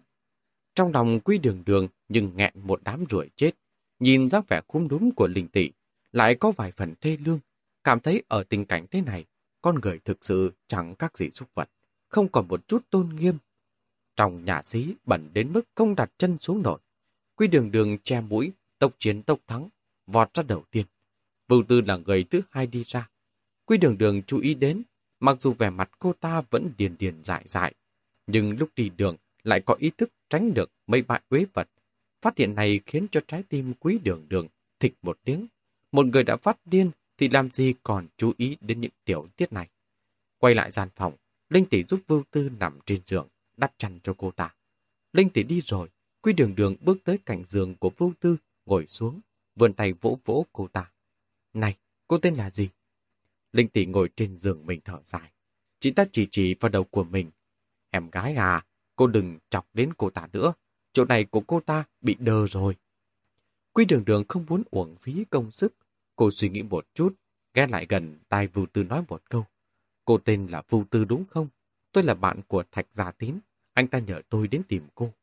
[0.75, 3.51] Trong lòng quy đường đường nhưng nghẹn một đám ruồi chết,
[3.99, 5.71] nhìn dáng vẻ khung đúng của linh tỷ,
[6.11, 7.39] lại có vài phần thê lương,
[7.83, 9.25] cảm thấy ở tình cảnh thế này,
[9.61, 11.69] con người thực sự chẳng các gì xúc vật,
[12.09, 13.37] không còn một chút tôn nghiêm.
[14.15, 16.79] Trong nhà sĩ bẩn đến mức không đặt chân xuống nổi.
[17.35, 19.69] Quy đường đường che mũi, tốc chiến tốc thắng,
[20.07, 20.85] vọt ra đầu tiên.
[21.47, 23.09] Vưu tư là người thứ hai đi ra.
[23.65, 24.83] Quy đường đường chú ý đến,
[25.19, 27.73] mặc dù vẻ mặt cô ta vẫn điền điền dại dại,
[28.27, 31.69] nhưng lúc đi đường lại có ý thức tránh được mấy bại uế vật.
[32.21, 34.47] Phát hiện này khiến cho trái tim quý đường đường
[34.79, 35.47] thịch một tiếng.
[35.91, 39.53] Một người đã phát điên thì làm gì còn chú ý đến những tiểu tiết
[39.53, 39.69] này.
[40.37, 41.13] Quay lại gian phòng,
[41.49, 43.27] Linh Tỷ giúp Vưu Tư nằm trên giường,
[43.57, 44.55] đắp chăn cho cô ta.
[45.13, 45.89] Linh Tỷ đi rồi,
[46.23, 49.19] Quy đường đường bước tới cạnh giường của Vưu Tư, ngồi xuống,
[49.55, 50.91] vươn tay vỗ vỗ cô ta.
[51.53, 52.69] Này, cô tên là gì?
[53.51, 55.31] Linh Tỷ ngồi trên giường mình thở dài.
[55.79, 57.31] Chị ta chỉ chỉ vào đầu của mình.
[57.89, 60.53] Em gái à, cô đừng chọc đến cô ta nữa.
[60.93, 62.75] Chỗ này của cô ta bị đờ rồi.
[63.73, 65.75] Quy đường đường không muốn uổng phí công sức.
[66.15, 67.15] Cô suy nghĩ một chút,
[67.53, 69.45] ghé lại gần tai Vu Tư nói một câu.
[70.05, 71.47] Cô tên là Vu Tư đúng không?
[71.91, 73.39] Tôi là bạn của Thạch Gia Tín.
[73.73, 75.13] Anh ta nhờ tôi đến tìm cô.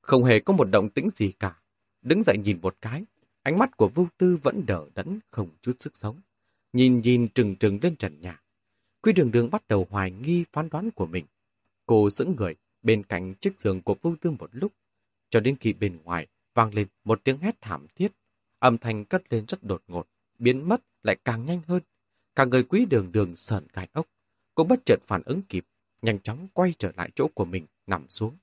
[0.00, 1.60] Không hề có một động tĩnh gì cả.
[2.02, 3.04] Đứng dậy nhìn một cái,
[3.48, 6.20] ánh mắt của Vu Tư vẫn đỡ đẫn, không chút sức sống.
[6.72, 8.42] Nhìn nhìn trừng trừng lên trần nhà.
[9.02, 11.24] Quy đường đường bắt đầu hoài nghi phán đoán của mình.
[11.86, 14.72] Cô giữ người bên cạnh chiếc giường của Vu Tư một lúc,
[15.30, 18.12] cho đến khi bên ngoài vang lên một tiếng hét thảm thiết.
[18.58, 20.08] Âm thanh cất lên rất đột ngột,
[20.38, 21.82] biến mất lại càng nhanh hơn.
[22.36, 24.06] Cả người quý đường đường sờn gai ốc.
[24.54, 25.66] Cô bất chợt phản ứng kịp,
[26.02, 28.36] nhanh chóng quay trở lại chỗ của mình, nằm xuống.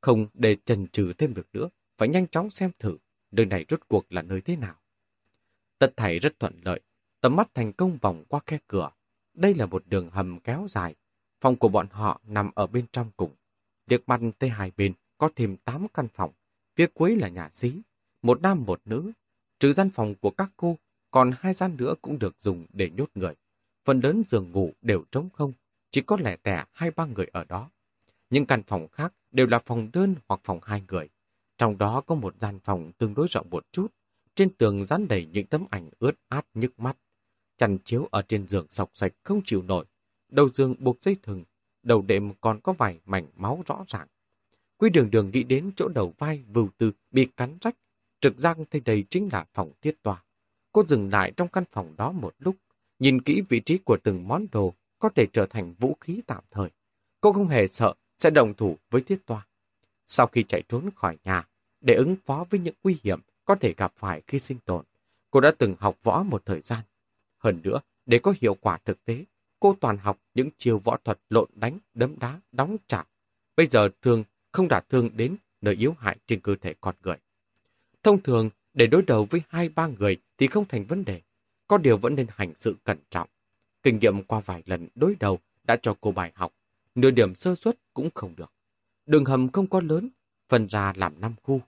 [0.00, 2.96] Không để chần chừ thêm được nữa, phải nhanh chóng xem thử
[3.30, 4.74] nơi này rốt cuộc là nơi thế nào.
[5.78, 6.80] Tất thảy rất thuận lợi,
[7.20, 8.90] tầm mắt thành công vòng qua khe cửa.
[9.34, 10.94] Đây là một đường hầm kéo dài.
[11.40, 13.34] Phòng của bọn họ nằm ở bên trong cùng.
[13.86, 16.32] Liệt mặt tới hai bên có thêm 8 căn phòng.
[16.76, 17.82] Phía cuối là nhà xí,
[18.22, 19.12] một nam một nữ.
[19.58, 20.76] Trừ gian phòng của các cô,
[21.10, 23.34] còn hai gian nữa cũng được dùng để nhốt người.
[23.84, 25.52] Phần lớn giường ngủ đều trống không,
[25.90, 27.70] chỉ có lẻ tẻ hai ba người ở đó.
[28.30, 31.08] Những căn phòng khác đều là phòng đơn hoặc phòng hai người.
[31.58, 33.86] Trong đó có một gian phòng tương đối rộng một chút.
[34.34, 36.96] Trên tường dán đầy những tấm ảnh ướt át nhức mắt.
[37.56, 39.84] Chăn chiếu ở trên giường sọc sạch không chịu nổi.
[40.28, 41.44] Đầu giường buộc dây thừng.
[41.82, 44.08] Đầu đệm còn có vài mảnh máu rõ ràng.
[44.76, 47.76] Quy đường đường nghĩ đến chỗ đầu vai vưu tư bị cắn rách.
[48.20, 50.24] Trực giác thấy đây chính là phòng thiết tòa.
[50.72, 52.56] Cô dừng lại trong căn phòng đó một lúc.
[52.98, 56.44] Nhìn kỹ vị trí của từng món đồ có thể trở thành vũ khí tạm
[56.50, 56.70] thời.
[57.20, 59.46] Cô không hề sợ sẽ đồng thủ với thiết toa.
[60.10, 61.48] Sau khi chạy trốn khỏi nhà,
[61.80, 64.84] để ứng phó với những nguy hiểm có thể gặp phải khi sinh tồn,
[65.30, 66.80] cô đã từng học võ một thời gian.
[67.38, 69.24] Hơn nữa, để có hiệu quả thực tế,
[69.60, 73.04] cô toàn học những chiêu võ thuật lộn đánh, đấm đá, đóng chặt.
[73.56, 77.16] Bây giờ thường không đả thương đến nơi yếu hại trên cơ thể con người.
[78.02, 81.20] Thông thường, để đối đầu với hai ba người thì không thành vấn đề.
[81.68, 83.28] Có điều vẫn nên hành sự cẩn trọng.
[83.82, 86.52] Kinh nghiệm qua vài lần đối đầu đã cho cô bài học
[86.94, 88.52] nửa điểm sơ suất cũng không được.
[89.08, 90.08] Đường hầm không có lớn,
[90.48, 91.60] phân ra làm năm khu.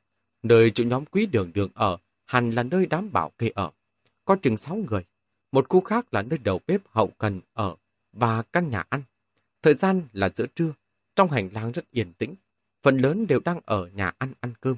[0.42, 3.70] Nơi chỗ nhóm quý đường đường ở hẳn là nơi đám bảo kê ở.
[4.24, 5.04] Có chừng sáu người.
[5.52, 7.76] Một khu khác là nơi đầu bếp hậu cần ở
[8.12, 9.02] và căn nhà ăn.
[9.62, 10.72] Thời gian là giữa trưa,
[11.16, 12.34] trong hành lang rất yên tĩnh.
[12.82, 14.76] Phần lớn đều đang ở nhà ăn ăn cơm.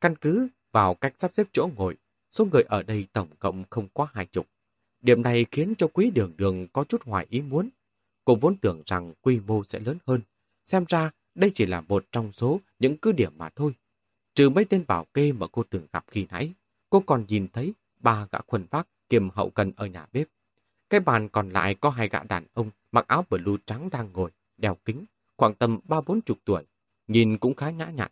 [0.00, 1.96] Căn cứ vào cách sắp xếp chỗ ngồi,
[2.30, 4.46] số người ở đây tổng cộng không quá hai chục.
[5.00, 7.68] Điểm này khiến cho quý đường đường có chút hoài ý muốn.
[8.24, 10.20] Cô vốn tưởng rằng quy mô sẽ lớn hơn.
[10.64, 13.74] Xem ra đây chỉ là một trong số những cứ điểm mà thôi.
[14.34, 16.52] Trừ mấy tên bảo kê mà cô từng gặp khi nãy,
[16.90, 20.28] cô còn nhìn thấy ba gã khuân vác kiềm hậu cần ở nhà bếp.
[20.90, 24.30] Cái bàn còn lại có hai gã đàn ông mặc áo blue trắng đang ngồi,
[24.56, 25.04] đeo kính,
[25.36, 26.64] khoảng tầm ba bốn chục tuổi,
[27.08, 28.10] nhìn cũng khá nhã nhặn.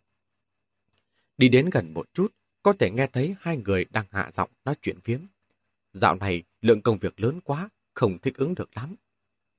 [1.37, 2.33] Đi đến gần một chút,
[2.63, 5.19] có thể nghe thấy hai người đang hạ giọng nói chuyện phiếm.
[5.93, 8.95] Dạo này lượng công việc lớn quá, không thích ứng được lắm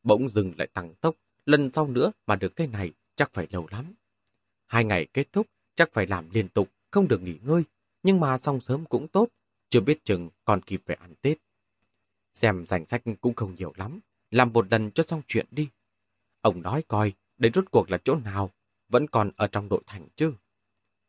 [0.06, 1.14] bỗng dừng lại tăng tốc,
[1.46, 3.94] lần sau nữa mà được thế này chắc phải lâu lắm.
[4.66, 7.62] Hai ngày kết thúc, chắc phải làm liên tục, không được nghỉ ngơi,
[8.02, 9.28] nhưng mà xong sớm cũng tốt,
[9.70, 11.38] chưa biết chừng còn kịp về ăn Tết.
[12.34, 14.00] Xem danh sách cũng không nhiều lắm,
[14.30, 15.68] làm một lần cho xong chuyện đi.
[16.40, 18.50] Ông nói coi, đây rốt cuộc là chỗ nào,
[18.88, 20.32] vẫn còn ở trong đội thành chứ.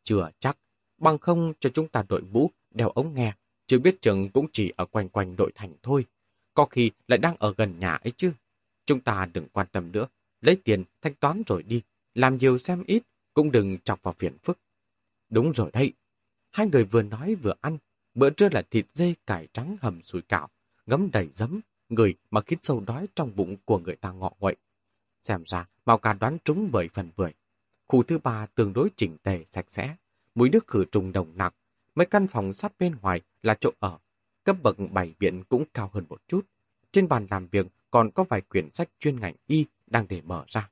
[0.04, 0.58] Chưa chắc,
[0.98, 3.34] bằng không cho chúng ta đội mũ, đeo ống nghe,
[3.66, 6.06] chưa biết chừng cũng chỉ ở quanh quanh đội thành thôi.
[6.54, 8.32] Có khi lại đang ở gần nhà ấy chứ.
[8.86, 10.06] Chúng ta đừng quan tâm nữa,
[10.40, 11.82] lấy tiền thanh toán rồi đi,
[12.18, 13.02] làm nhiều xem ít,
[13.34, 14.58] cũng đừng chọc vào phiền phức.
[15.30, 15.92] Đúng rồi đây.
[16.50, 17.78] Hai người vừa nói vừa ăn,
[18.14, 20.48] bữa trưa là thịt dê cải trắng hầm sủi cảo,
[20.86, 24.56] ngấm đầy giấm, người mà khiến sâu đói trong bụng của người ta ngọ nguậy.
[25.22, 27.32] Xem ra, Mao Ca đoán trúng bởi phần bưởi.
[27.86, 29.96] Khu thứ ba tương đối chỉnh tề, sạch sẽ,
[30.34, 31.52] mũi nước khử trùng đồng nặng
[31.94, 33.98] Mấy căn phòng sát bên ngoài là chỗ ở.
[34.44, 36.46] Cấp bậc bảy biện cũng cao hơn một chút.
[36.92, 40.44] Trên bàn làm việc còn có vài quyển sách chuyên ngành y đang để mở
[40.48, 40.70] ra.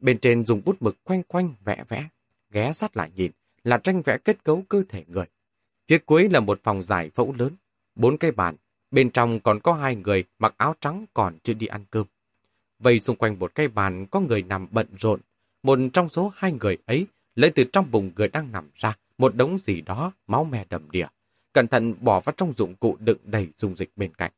[0.00, 2.08] Bên trên dùng bút mực quanh quanh vẽ vẽ,
[2.50, 3.30] ghé sát lại nhìn
[3.64, 5.26] là tranh vẽ kết cấu cơ thể người.
[5.88, 7.56] Phía cuối là một phòng giải phẫu lớn,
[7.94, 8.56] bốn cây bàn,
[8.90, 12.06] Bên trong còn có hai người mặc áo trắng còn chưa đi ăn cơm.
[12.78, 15.20] Vây xung quanh một cây bàn có người nằm bận rộn.
[15.62, 19.34] Một trong số hai người ấy lấy từ trong bụng người đang nằm ra một
[19.36, 21.06] đống gì đó máu me đầm đìa.
[21.52, 24.32] Cẩn thận bỏ vào trong dụng cụ đựng đầy dung dịch bên cạnh.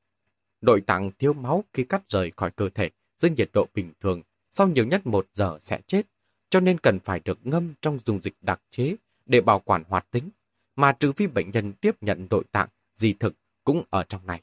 [0.61, 4.23] Nội tạng thiếu máu khi cắt rời khỏi cơ thể dưới nhiệt độ bình thường
[4.53, 6.07] sau nhiều nhất một giờ sẽ chết,
[6.51, 10.11] cho nên cần phải được ngâm trong dung dịch đặc chế để bảo quản hoạt
[10.11, 10.31] tính,
[10.77, 13.35] mà trừ phi bệnh nhân tiếp nhận nội tạng, di thực
[13.65, 14.43] cũng ở trong này.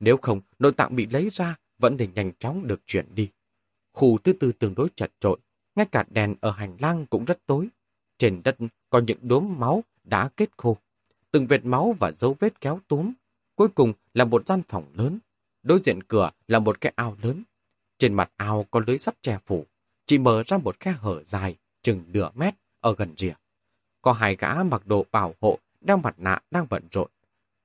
[0.00, 3.28] Nếu không, nội tạng bị lấy ra vẫn để nhanh chóng được chuyển đi.
[3.92, 5.38] Khu thứ tư tương đối chật trội,
[5.76, 7.68] ngay cả đèn ở hành lang cũng rất tối.
[8.18, 8.56] Trên đất
[8.90, 10.76] có những đốm máu đã kết khô.
[11.30, 13.12] Từng vệt máu và dấu vết kéo túm.
[13.54, 15.18] Cuối cùng là một gian phòng lớn.
[15.62, 17.42] Đối diện cửa là một cái ao lớn.
[17.98, 19.66] Trên mặt ao có lưới sắt che phủ.
[20.06, 23.34] Chỉ mở ra một khe hở dài, chừng nửa mét ở gần rìa.
[24.02, 27.10] Có hai gã mặc đồ bảo hộ, đeo mặt nạ đang bận rộn.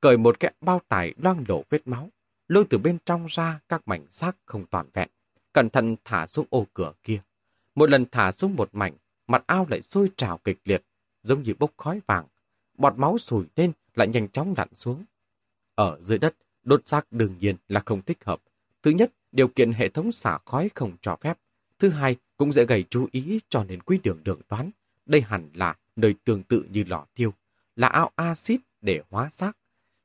[0.01, 2.09] Cởi một cái bao tải loang lổ vết máu,
[2.47, 5.09] lôi từ bên trong ra các mảnh xác không toàn vẹn.
[5.53, 7.21] Cẩn thận thả xuống ô cửa kia.
[7.75, 8.93] Một lần thả xuống một mảnh,
[9.27, 10.83] mặt ao lại sôi trào kịch liệt,
[11.23, 12.25] giống như bốc khói vàng.
[12.77, 15.05] Bọt máu sùi lên lại nhanh chóng lặn xuống.
[15.75, 18.41] Ở dưới đất, đốt xác đương nhiên là không thích hợp.
[18.81, 21.37] Thứ nhất, điều kiện hệ thống xả khói không cho phép.
[21.79, 24.71] Thứ hai, cũng dễ gây chú ý cho nên quý đường đường toán.
[25.05, 27.33] Đây hẳn là nơi tương tự như lò thiêu,
[27.75, 29.57] là ao axit để hóa xác.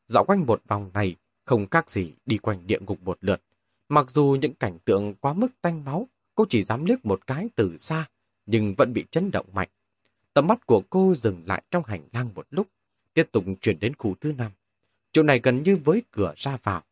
[0.07, 3.43] Dạo quanh một vòng này, không khác gì đi quanh địa ngục một lượt.
[3.89, 7.49] Mặc dù những cảnh tượng quá mức tanh máu, cô chỉ dám liếc một cái
[7.55, 8.09] từ xa,
[8.47, 9.69] nhưng vẫn bị chấn động mạnh.
[10.35, 12.69] Tầm mắt của cô dừng lại trong hành lang một lúc,
[13.15, 14.53] tiếp tục chuyển đến khu thứ năm.
[15.13, 16.83] Chỗ này gần như với cửa ra vào,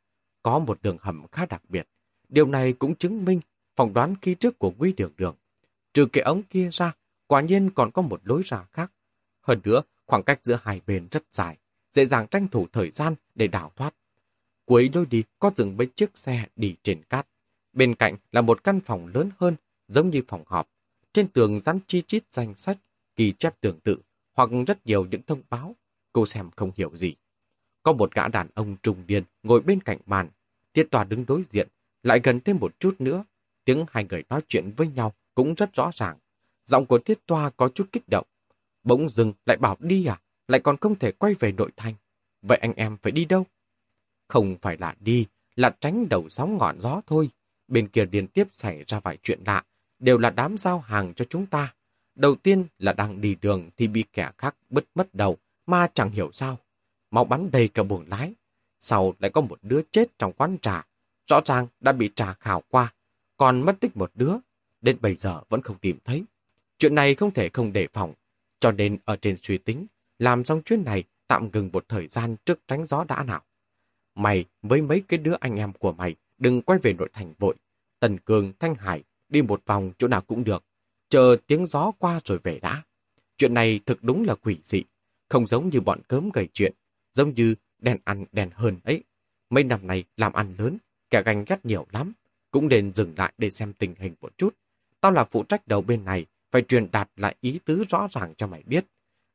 [0.43, 1.89] có một đường hầm khá đặc biệt.
[2.29, 3.41] Điều này cũng chứng minh
[3.77, 5.37] phỏng đoán khi trước của Quý Đường Đường.
[5.95, 6.93] Trừ cái ống kia ra,
[7.27, 8.93] quả nhiên còn có một lối ra khác.
[9.41, 11.57] Hơn nữa, khoảng cách giữa hai bên rất dài,
[11.93, 13.95] dễ dàng tranh thủ thời gian để đào thoát.
[14.65, 17.27] Cuối lối đi có dừng mấy chiếc xe đi trên cát.
[17.73, 19.57] Bên cạnh là một căn phòng lớn hơn,
[19.89, 20.69] giống như phòng họp.
[21.13, 22.79] Trên tường dán chi chít danh sách,
[23.17, 23.99] ghi chép tương tự,
[24.33, 25.77] hoặc rất nhiều những thông báo.
[26.13, 27.15] Cô xem không hiểu gì.
[27.83, 30.29] Có một gã đàn ông trùng niên ngồi bên cạnh bàn.
[30.73, 31.69] Tiết tòa đứng đối diện,
[32.07, 33.25] lại gần thêm một chút nữa.
[33.65, 36.19] Tiếng hai người nói chuyện với nhau cũng rất rõ ràng.
[36.65, 38.27] Giọng của Thiết toa có chút kích động.
[38.83, 40.21] Bỗng dừng lại bảo đi à?
[40.49, 41.95] Lại còn không thể quay về nội thành.
[42.43, 43.47] Vậy anh em phải đi đâu?
[44.29, 47.31] Không phải là đi, là tránh đầu sóng ngọn gió thôi.
[47.69, 49.65] Bên kia liên tiếp xảy ra vài chuyện lạ,
[49.99, 51.75] đều là đám giao hàng cho chúng ta.
[52.15, 56.11] Đầu tiên là đang đi đường thì bị kẻ khác bứt mất đầu, mà chẳng
[56.11, 56.59] hiểu sao.
[57.11, 58.35] Máu bắn đầy cả buồng lái.
[58.79, 60.87] Sau lại có một đứa chết trong quán trà.
[61.27, 62.95] Rõ ràng đã bị trà khảo qua,
[63.37, 64.37] còn mất tích một đứa.
[64.81, 66.25] Đến bây giờ vẫn không tìm thấy.
[66.79, 68.15] Chuyện này không thể không đề phòng,
[68.61, 69.87] cho nên ở trên suy tính,
[70.19, 73.43] làm xong chuyến này tạm ngừng một thời gian trước tránh gió đã nào.
[74.15, 77.57] Mày với mấy cái đứa anh em của mày đừng quay về nội thành vội.
[78.01, 80.65] Tần Cường, Thanh Hải đi một vòng chỗ nào cũng được.
[81.09, 82.83] Chờ tiếng gió qua rồi về đã.
[83.39, 84.83] Chuyện này thực đúng là quỷ dị.
[85.29, 86.73] Không giống như bọn cớm gầy chuyện.
[87.13, 89.05] Giống như đèn ăn đèn hơn ấy.
[89.51, 90.79] Mấy năm này làm ăn lớn,
[91.11, 92.13] kẻ ganh ghét nhiều lắm.
[92.51, 94.55] Cũng nên dừng lại để xem tình hình một chút.
[95.01, 98.35] Tao là phụ trách đầu bên này, phải truyền đạt lại ý tứ rõ ràng
[98.37, 98.85] cho mày biết.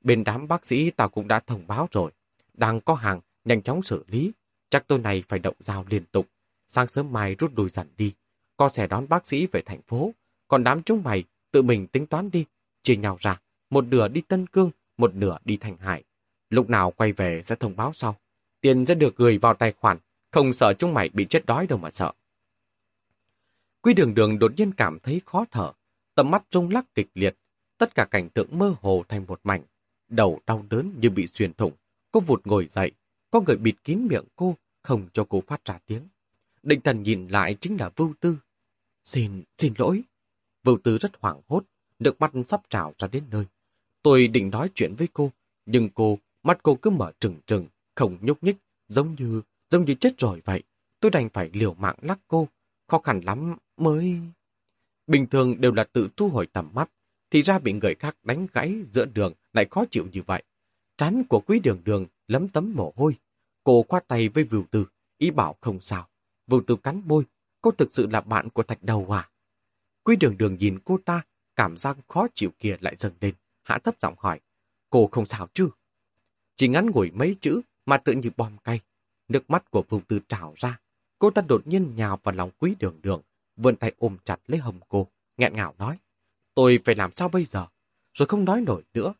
[0.03, 2.11] Bên đám bác sĩ tao cũng đã thông báo rồi.
[2.53, 4.31] Đang có hàng, nhanh chóng xử lý.
[4.69, 6.27] Chắc tôi này phải động dao liên tục.
[6.67, 8.13] Sáng sớm mai rút đuôi dần đi.
[8.57, 10.13] Có sẽ đón bác sĩ về thành phố.
[10.47, 12.45] Còn đám chúng mày tự mình tính toán đi.
[12.83, 13.41] Chia nhau ra.
[13.69, 16.03] Một nửa đi Tân Cương, một nửa đi Thành Hải.
[16.49, 18.15] Lúc nào quay về sẽ thông báo sau.
[18.61, 19.97] Tiền sẽ được gửi vào tài khoản.
[20.31, 22.11] Không sợ chúng mày bị chết đói đâu mà sợ.
[23.81, 25.71] Quy đường đường đột nhiên cảm thấy khó thở.
[26.15, 27.35] Tầm mắt rung lắc kịch liệt.
[27.77, 29.63] Tất cả cảnh tượng mơ hồ thành một mảnh.
[30.07, 31.73] Đầu đau đớn như bị xuyên thủng.
[32.11, 32.91] Cô vụt ngồi dậy.
[33.31, 36.07] Có người bịt kín miệng cô, không cho cô phát ra tiếng.
[36.63, 38.37] Định thần nhìn lại chính là Vưu Tư.
[39.03, 40.03] Xin, xin lỗi.
[40.63, 41.63] Vưu Tư rất hoảng hốt,
[41.99, 43.45] nước mắt sắp trào ra đến nơi.
[44.03, 45.31] Tôi định nói chuyện với cô,
[45.65, 49.93] nhưng cô, mắt cô cứ mở trừng trừng, không nhúc nhích, giống như, giống như
[49.93, 50.63] chết rồi vậy.
[50.99, 52.47] Tôi đành phải liều mạng lắc cô,
[52.87, 54.19] khó khăn lắm mới...
[55.07, 56.91] Bình thường đều là tự thu hồi tầm mắt,
[57.31, 60.43] thì ra bị người khác đánh gãy giữa đường lại khó chịu như vậy.
[60.97, 63.15] Trán của quý đường đường lấm tấm mồ hôi.
[63.63, 64.85] Cô khoát tay với Vưu Tư,
[65.17, 66.07] ý bảo không sao.
[66.47, 67.23] Vưu Tư cắn môi,
[67.61, 69.29] cô thực sự là bạn của thạch đầu à?
[70.03, 71.21] Quý đường đường nhìn cô ta,
[71.55, 74.39] cảm giác khó chịu kia lại dần lên, hạ thấp giọng hỏi.
[74.89, 75.69] Cô không sao chứ?
[76.55, 78.79] Chỉ ngắn ngủi mấy chữ mà tự như bom cay.
[79.31, 80.79] Nước mắt của Vưu Tư trào ra.
[81.19, 83.21] Cô ta đột nhiên nhào vào lòng quý đường đường,
[83.55, 85.97] vươn tay ôm chặt lấy hồng cô, nghẹn ngào nói.
[86.53, 87.67] Tôi phải làm sao bây giờ?
[88.13, 89.13] Rồi không nói nổi nữa.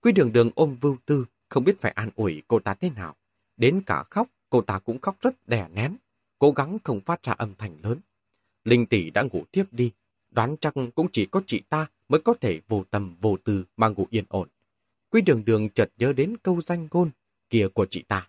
[0.00, 3.16] Quý đường đường ôm Vưu Tư, không biết phải an ủi cô ta thế nào.
[3.56, 5.96] Đến cả khóc cô ta cũng khóc rất đè nén,
[6.38, 7.98] cố gắng không phát ra âm thanh lớn.
[8.64, 9.92] Linh tỷ đã ngủ tiếp đi,
[10.30, 13.88] đoán chắc cũng chỉ có chị ta mới có thể vô tâm vô tư mà
[13.88, 14.48] ngủ yên ổn.
[15.10, 17.10] Quý đường đường chợt nhớ đến câu danh ngôn
[17.50, 18.28] kia của chị ta.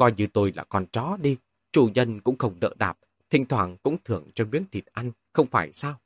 [0.00, 1.36] Coi như tôi là con chó đi,
[1.72, 2.98] chủ nhân cũng không đỡ đạp,
[3.30, 6.00] thỉnh thoảng cũng thưởng cho miếng thịt ăn, không phải sao?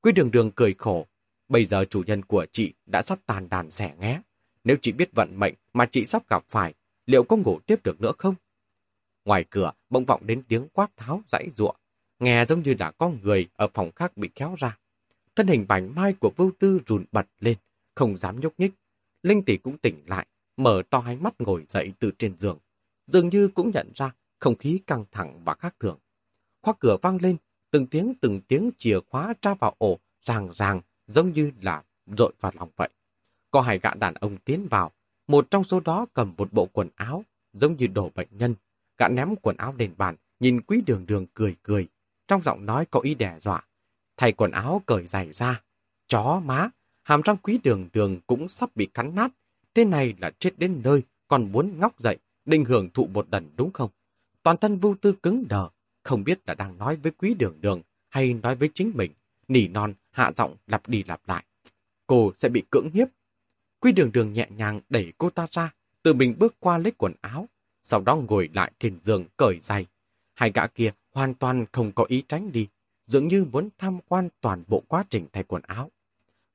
[0.00, 1.06] Quý đường đường cười khổ,
[1.48, 4.20] bây giờ chủ nhân của chị đã sắp tàn đàn xẻ nghé.
[4.64, 6.74] Nếu chị biết vận mệnh mà chị sắp gặp phải,
[7.06, 8.34] liệu có ngủ tiếp được nữa không?
[9.24, 11.76] Ngoài cửa bỗng vọng đến tiếng quát tháo dãy ruộng,
[12.18, 14.78] nghe giống như là có người ở phòng khác bị kéo ra.
[15.36, 17.56] Thân hình bảnh mai của vưu tư rùn bật lên,
[17.94, 18.72] không dám nhúc nhích.
[19.22, 22.58] Linh tỷ cũng tỉnh lại, mở to hai mắt ngồi dậy từ trên giường.
[23.06, 25.98] Dường như cũng nhận ra không khí căng thẳng và khác thường.
[26.62, 27.36] Khóa cửa vang lên,
[27.70, 32.32] từng tiếng từng tiếng chìa khóa tra vào ổ, ràng ràng, giống như là rội
[32.40, 32.88] vào lòng vậy.
[33.50, 34.92] Có hai gã đàn ông tiến vào,
[35.26, 38.54] một trong số đó cầm một bộ quần áo, giống như đồ bệnh nhân.
[38.98, 41.88] Gã ném quần áo lên bàn, nhìn quý đường đường cười cười.
[42.28, 43.64] Trong giọng nói có ý đe dọa.
[44.16, 45.62] Thay quần áo cởi giày ra.
[46.08, 46.68] Chó má,
[47.02, 49.30] hàm răng quý đường đường cũng sắp bị cắn nát.
[49.74, 53.50] Thế này là chết đến nơi, còn muốn ngóc dậy, định hưởng thụ một lần
[53.56, 53.90] đúng không?
[54.42, 55.68] Toàn thân vô tư cứng đờ,
[56.02, 59.12] không biết là đang nói với quý đường đường hay nói với chính mình.
[59.48, 61.44] Nỉ non, hạ giọng lặp đi lặp lại.
[62.06, 63.08] Cô sẽ bị cưỡng hiếp.
[63.80, 67.14] Quý đường đường nhẹ nhàng đẩy cô ta ra, tự mình bước qua lấy quần
[67.20, 67.48] áo,
[67.82, 69.86] sau đó ngồi lại trên giường cởi giày.
[70.34, 72.68] Hai gã kia hoàn toàn không có ý tránh đi,
[73.06, 75.90] dường như muốn tham quan toàn bộ quá trình thay quần áo.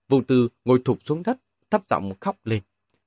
[0.09, 1.37] Vũ tư ngồi thụp xuống đất,
[1.69, 2.61] thấp giọng khóc lên.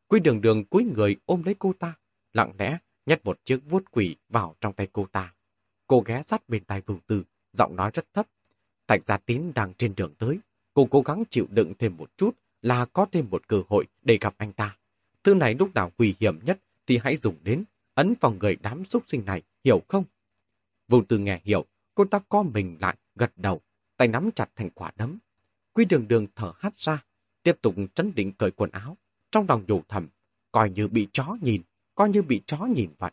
[0.08, 1.94] Quý đường đường cúi người ôm lấy cô ta,
[2.32, 5.34] lặng lẽ nhét một chiếc vuốt quỷ vào trong tay cô ta.
[5.86, 8.26] Cô ghé sát bên tai Vưu Tư, giọng nói rất thấp.
[8.88, 10.38] Thạch Gia Tín đang trên đường tới.
[10.74, 14.18] Cô cố gắng chịu đựng thêm một chút là có thêm một cơ hội để
[14.20, 14.76] gặp anh ta.
[15.24, 17.64] Thứ này lúc nào nguy hiểm nhất thì hãy dùng đến,
[17.94, 20.04] ấn vào người đám súc sinh này, hiểu không?
[20.88, 23.60] Vưu Tư nghe hiểu, cô ta co mình lại, gật đầu,
[23.96, 25.18] tay nắm chặt thành quả đấm.
[25.72, 27.04] Quy đường đường thở hắt ra,
[27.42, 28.96] tiếp tục trấn định cởi quần áo,
[29.30, 30.08] trong lòng nhủ thầm,
[30.52, 31.62] coi như bị chó nhìn,
[32.00, 33.10] coi như bị chó nhìn vậy.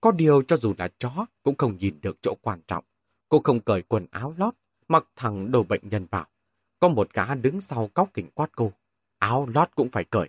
[0.00, 2.84] Có điều cho dù là chó cũng không nhìn được chỗ quan trọng.
[3.28, 4.54] Cô không cởi quần áo lót,
[4.88, 6.26] mặc thẳng đồ bệnh nhân vào.
[6.80, 8.72] Có một gã đứng sau cóc kỉnh quát cô.
[9.18, 10.28] Áo lót cũng phải cởi.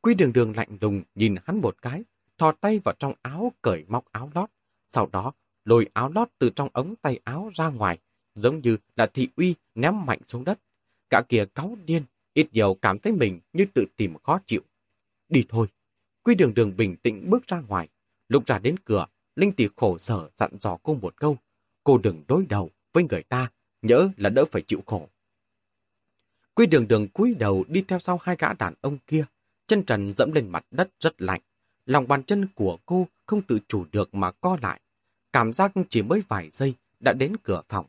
[0.00, 2.04] Quy đường đường lạnh lùng nhìn hắn một cái,
[2.38, 4.50] thò tay vào trong áo cởi móc áo lót.
[4.88, 5.32] Sau đó
[5.64, 7.98] lôi áo lót từ trong ống tay áo ra ngoài,
[8.34, 10.60] giống như là thị uy ném mạnh xuống đất.
[11.10, 12.02] Cả kia cáu điên,
[12.34, 14.60] ít nhiều cảm thấy mình như tự tìm khó chịu.
[15.28, 15.68] Đi thôi.
[16.22, 17.88] Quy đường đường bình tĩnh bước ra ngoài,
[18.32, 19.06] Lúc ra đến cửa,
[19.36, 21.36] Linh tỷ khổ sở dặn dò cô một câu.
[21.84, 23.50] Cô đừng đối đầu với người ta,
[23.82, 25.08] nhớ là đỡ phải chịu khổ.
[26.54, 29.24] Quy đường đường cúi đầu đi theo sau hai gã đàn ông kia.
[29.66, 31.40] Chân trần dẫm lên mặt đất rất lạnh.
[31.86, 34.80] Lòng bàn chân của cô không tự chủ được mà co lại.
[35.32, 37.86] Cảm giác chỉ mới vài giây đã đến cửa phòng.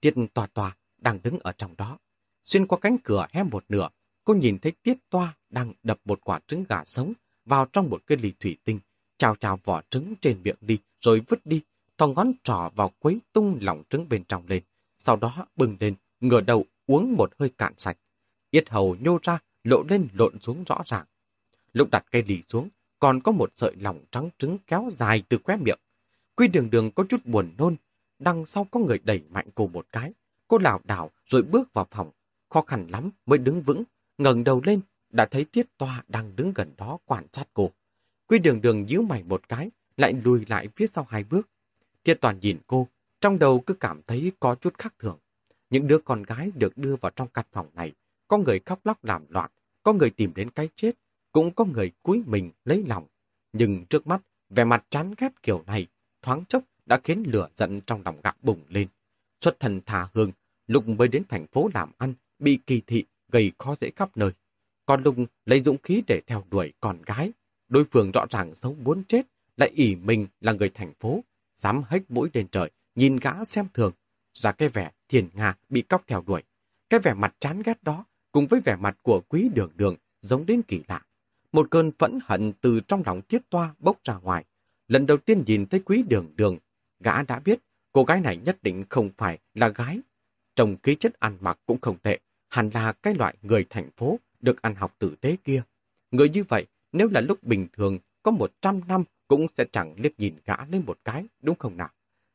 [0.00, 1.98] Tiết tòa tòa đang đứng ở trong đó.
[2.44, 3.88] Xuyên qua cánh cửa hé một nửa,
[4.24, 7.12] cô nhìn thấy Tiết toa đang đập một quả trứng gà sống
[7.46, 8.80] vào trong một cái ly thủy tinh
[9.18, 11.60] chào chào vỏ trứng trên miệng đi, rồi vứt đi,
[11.98, 14.62] thò ngón trỏ vào quấy tung lòng trứng bên trong lên.
[14.98, 17.96] Sau đó bừng lên, ngửa đầu uống một hơi cạn sạch.
[18.50, 21.04] Yết hầu nhô ra, lộ lên lộn xuống rõ ràng.
[21.72, 25.38] Lúc đặt cây lì xuống, còn có một sợi lòng trắng trứng kéo dài từ
[25.44, 25.78] khóe miệng.
[26.36, 27.76] Quy đường đường có chút buồn nôn,
[28.18, 30.12] đằng sau có người đẩy mạnh cô một cái.
[30.48, 32.10] Cô lảo đảo rồi bước vào phòng,
[32.48, 33.84] khó khăn lắm mới đứng vững,
[34.18, 34.80] ngẩng đầu lên,
[35.16, 37.70] đã thấy Tiết Toa đang đứng gần đó quan sát cô.
[38.26, 41.48] Quy đường đường nhíu mày một cái, lại lùi lại phía sau hai bước.
[42.02, 42.88] Tiết toàn nhìn cô,
[43.20, 45.18] trong đầu cứ cảm thấy có chút khác thường.
[45.70, 47.92] Những đứa con gái được đưa vào trong căn phòng này,
[48.28, 49.50] có người khóc lóc làm loạn,
[49.82, 50.92] có người tìm đến cái chết,
[51.32, 53.06] cũng có người cúi mình lấy lòng.
[53.52, 55.86] Nhưng trước mắt, vẻ mặt chán ghét kiểu này,
[56.22, 58.88] thoáng chốc đã khiến lửa giận trong lòng gã bùng lên.
[59.40, 60.32] Xuất thần thả hương,
[60.66, 64.30] lúc mới đến thành phố làm ăn, bị kỳ thị, gây khó dễ khắp nơi.
[64.86, 67.32] Còn lùng lấy dũng khí để theo đuổi con gái,
[67.68, 69.26] Đối phương rõ ràng xấu muốn chết,
[69.56, 71.24] lại ỷ mình là người thành phố,
[71.56, 73.92] dám hếch mũi lên trời, nhìn gã xem thường,
[74.34, 76.42] ra cái vẻ thiền nga bị cóc theo đuổi.
[76.90, 80.46] Cái vẻ mặt chán ghét đó, cùng với vẻ mặt của quý đường đường, giống
[80.46, 81.02] đến kỳ lạ.
[81.52, 84.44] Một cơn phẫn hận từ trong lòng tiết toa bốc ra ngoài.
[84.88, 86.58] Lần đầu tiên nhìn thấy quý đường đường,
[87.00, 87.60] gã đã biết
[87.92, 90.00] cô gái này nhất định không phải là gái.
[90.56, 92.18] Trong khí chất ăn mặc cũng không tệ,
[92.48, 95.62] hẳn là cái loại người thành phố được ăn học tử tế kia.
[96.10, 99.94] Người như vậy nếu là lúc bình thường, có một trăm năm cũng sẽ chẳng
[99.98, 101.90] liếc nhìn gã lên một cái, đúng không nào?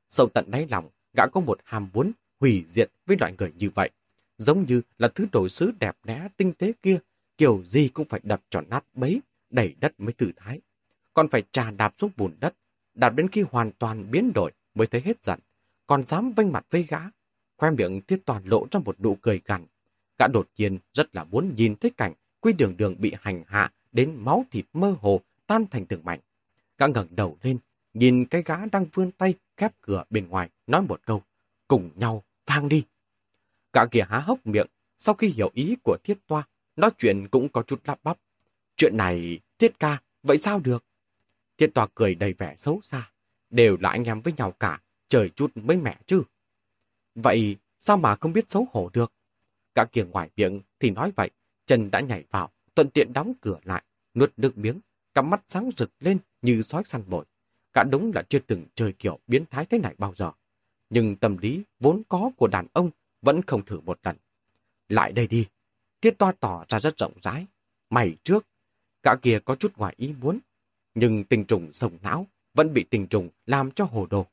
[0.10, 3.70] Sâu tận đáy lòng, gã có một ham muốn hủy diệt với loại người như
[3.70, 3.90] vậy.
[4.38, 6.98] Giống như là thứ đồ sứ đẹp đẽ tinh tế kia,
[7.38, 10.62] kiểu gì cũng phải đập cho nát bấy, đẩy đất mới tự thái.
[11.14, 12.56] Còn phải trà đạp xuống bùn đất,
[12.94, 15.40] đạp đến khi hoàn toàn biến đổi mới thấy hết giận,
[15.88, 17.00] còn dám vênh mặt với gã.
[17.58, 19.66] Khoe miệng thiết toàn lộ ra một nụ cười gằn.
[20.22, 23.72] Gã đột nhiên rất là muốn nhìn thấy cảnh quy đường đường bị hành hạ
[23.92, 26.20] đến máu thịt mơ hồ tan thành từng mảnh.
[26.78, 27.58] Gã ngẩng đầu lên,
[27.94, 31.24] nhìn cái gã đang vươn tay khép cửa bên ngoài, nói một câu,
[31.68, 32.84] cùng nhau, vang đi.
[33.74, 34.68] Gã kia há hốc miệng,
[34.98, 36.44] sau khi hiểu ý của thiết toa,
[36.76, 38.18] nói chuyện cũng có chút lắp bắp.
[38.76, 40.86] Chuyện này, thiết ca, vậy sao được?
[41.58, 43.12] Thiết toa cười đầy vẻ xấu xa,
[43.50, 46.24] đều là anh em với nhau cả, trời chút mới mẻ chứ.
[47.16, 49.14] Vậy sao mà không biết xấu hổ được?
[49.76, 51.30] Cả kia ngoài miệng thì nói vậy,
[51.66, 54.80] chân đã nhảy vào, thuận tiện đóng cửa lại, nuốt nước miếng,
[55.14, 57.26] cặp mắt sáng rực lên như sói săn mồi.
[57.74, 60.32] Cả đúng là chưa từng chơi kiểu biến thái thế này bao giờ.
[60.90, 62.90] Nhưng tâm lý vốn có của đàn ông
[63.22, 64.16] vẫn không thử một lần.
[64.90, 65.48] Lại đây đi.
[66.02, 67.46] Tiết toa tỏ ra rất rộng rãi.
[67.90, 68.46] Mày trước.
[69.04, 70.40] Cả kia có chút ngoài ý muốn.
[70.96, 74.26] Nhưng tình trùng sồng não vẫn bị tình trùng làm cho hồ đồ.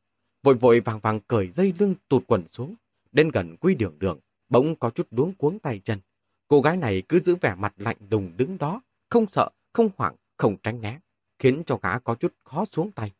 [0.42, 2.74] Vội vội vàng vàng cởi dây lưng tụt quần xuống.
[3.12, 4.18] Đến gần quy đường đường,
[4.48, 6.00] bỗng có chút đuống cuống tay chân.
[6.48, 10.16] Cô gái này cứ giữ vẻ mặt lạnh đùng đứng đó, không sợ, không hoảng,
[10.36, 10.98] không tránh né,
[11.38, 13.12] khiến cho gã có chút khó xuống tay.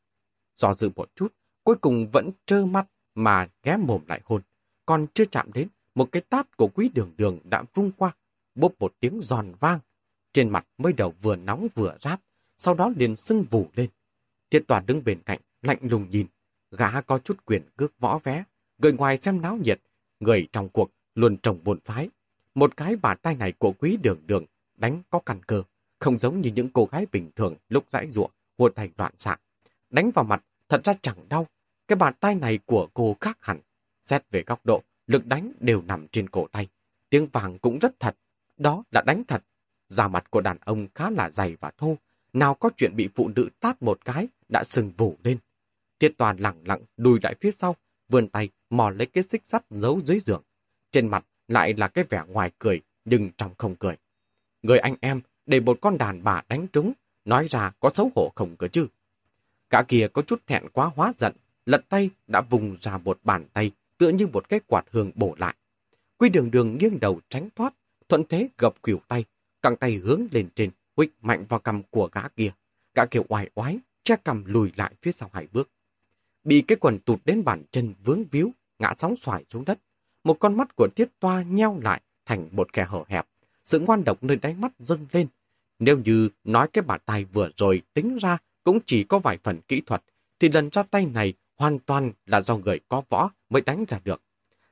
[0.56, 4.42] Do dự một chút, cuối cùng vẫn trơ mắt mà ghé mồm lại hôn.
[4.86, 8.16] Còn chưa chạm đến, một cái tát của quý đường đường đã vung qua,
[8.54, 9.78] bốp một tiếng giòn vang.
[10.32, 12.20] Trên mặt mới đầu vừa nóng vừa rát,
[12.56, 13.90] sau đó liền sưng vù lên.
[14.50, 16.26] Thiết toàn đứng bên cạnh, lạnh lùng nhìn.
[16.70, 18.44] Gã có chút quyền cước võ vé,
[18.78, 19.80] người ngoài xem náo nhiệt,
[20.20, 22.08] người trong cuộc luôn trồng buồn phái.
[22.54, 24.44] Một cái bàn tay này của quý đường đường
[24.76, 25.62] đánh có căn cơ,
[25.98, 29.36] không giống như những cô gái bình thường lúc dãi ruộng, hùa thành loạn xạ.
[29.90, 31.46] Đánh vào mặt, thật ra chẳng đau.
[31.88, 33.60] Cái bàn tay này của cô khác hẳn.
[34.00, 36.68] Xét về góc độ, lực đánh đều nằm trên cổ tay.
[37.10, 38.16] Tiếng vàng cũng rất thật.
[38.56, 39.42] Đó là đánh thật.
[39.88, 41.96] Da mặt của đàn ông khá là dày và thô.
[42.32, 45.38] Nào có chuyện bị phụ nữ tát một cái đã sừng vù lên.
[45.98, 47.76] Tiết toàn lặng lặng đùi lại phía sau,
[48.08, 50.42] vươn tay mò lấy cái xích sắt giấu dưới giường.
[50.92, 53.96] Trên mặt lại là cái vẻ ngoài cười, nhưng trong không cười.
[54.62, 56.92] Người anh em để một con đàn bà đánh trúng,
[57.24, 58.86] nói ra có xấu hổ không cơ chứ.
[59.70, 61.32] Cả kia có chút thẹn quá hóa giận,
[61.66, 65.34] lật tay đã vùng ra một bàn tay, tựa như một cái quạt hương bổ
[65.38, 65.54] lại.
[66.18, 67.74] Quy đường đường nghiêng đầu tránh thoát,
[68.08, 69.24] thuận thế gập quỷu tay,
[69.62, 72.52] cẳng tay hướng lên trên, huých mạnh vào cầm của gã kia.
[72.94, 75.70] Gã kiểu oai oái, che cầm lùi lại phía sau hai bước.
[76.44, 79.78] Bị cái quần tụt đến bàn chân vướng víu, ngã sóng xoài xuống đất.
[80.28, 83.26] Một con mắt của tiết toa nheo lại thành một kẻ hở hẹp.
[83.64, 85.26] Sự ngoan độc nơi đáy mắt dâng lên.
[85.78, 89.60] Nếu như nói cái bàn tay vừa rồi tính ra cũng chỉ có vài phần
[89.68, 90.02] kỹ thuật,
[90.40, 94.00] thì lần ra tay này hoàn toàn là do người có võ mới đánh ra
[94.04, 94.22] được.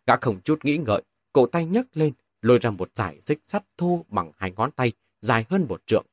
[0.07, 1.03] Gã không chút nghĩ ngợi,
[1.33, 4.93] cổ tay nhấc lên, lôi ra một giải xích sắt thô bằng hai ngón tay,
[5.21, 6.07] dài hơn một trượng.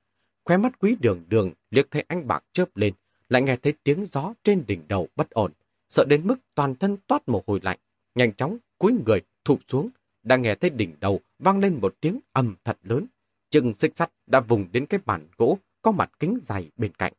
[0.45, 2.93] Khóe mắt quý đường đường liếc thấy anh bạc chớp lên,
[3.29, 5.51] lại nghe thấy tiếng gió trên đỉnh đầu bất ổn,
[5.89, 7.79] sợ đến mức toàn thân toát mồ hôi lạnh,
[8.15, 9.89] nhanh chóng cúi người thụp xuống,
[10.23, 13.05] đã nghe thấy đỉnh đầu vang lên một tiếng ầm thật lớn.
[13.49, 17.13] Chừng xích sắt đã vùng đến cái bàn gỗ có mặt kính dày bên cạnh.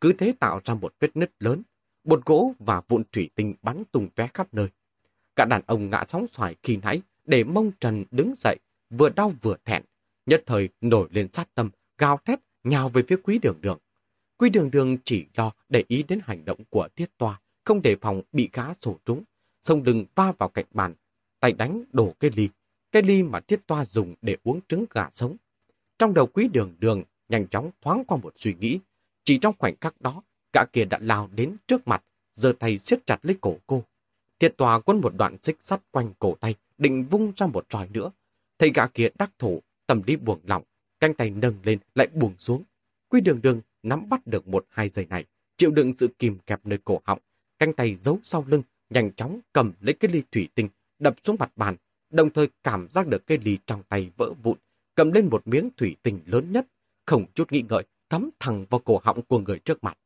[0.00, 1.62] Cứ thế tạo ra một vết nứt lớn,
[2.04, 4.68] bột gỗ và vụn thủy tinh bắn tung tóe khắp nơi.
[5.36, 8.56] Cả đàn ông ngã sóng xoài khi nãy để mông trần đứng dậy,
[8.90, 9.82] vừa đau vừa thẹn,
[10.26, 13.78] nhất thời nổi lên sát tâm, gào thét, nhào về phía quý đường đường.
[14.36, 17.96] Quý đường đường chỉ lo để ý đến hành động của tiết toa, không đề
[18.00, 19.24] phòng bị gã sổ trúng,
[19.60, 20.94] sông đừng va vào cạnh bàn,
[21.42, 22.48] tay đánh đổ cái ly,
[22.92, 25.36] cái ly mà thiết toa dùng để uống trứng gà sống.
[25.98, 28.78] Trong đầu quý đường đường nhanh chóng thoáng qua một suy nghĩ,
[29.24, 30.22] chỉ trong khoảnh khắc đó,
[30.52, 33.84] gã kia đã lao đến trước mặt, giơ tay siết chặt lấy cổ cô.
[34.38, 37.88] Tiết toa quấn một đoạn xích sắt quanh cổ tay, định vung ra một tròi
[37.88, 38.10] nữa.
[38.58, 40.62] Thấy gã kia đắc thủ, tầm đi buồng lỏng,
[41.00, 42.62] canh tay nâng lên lại buông xuống.
[43.08, 45.24] Quý đường đường nắm bắt được một hai giây này,
[45.56, 47.18] chịu đựng sự kìm kẹp nơi cổ họng,
[47.58, 50.68] canh tay giấu sau lưng, nhanh chóng cầm lấy cái ly thủy tinh,
[51.02, 51.76] đập xuống mặt bàn,
[52.10, 54.58] đồng thời cảm giác được cây ly trong tay vỡ vụn,
[54.94, 56.66] cầm lên một miếng thủy tinh lớn nhất,
[57.06, 59.98] không chút nghĩ ngợi, cắm thẳng vào cổ họng của người trước mặt.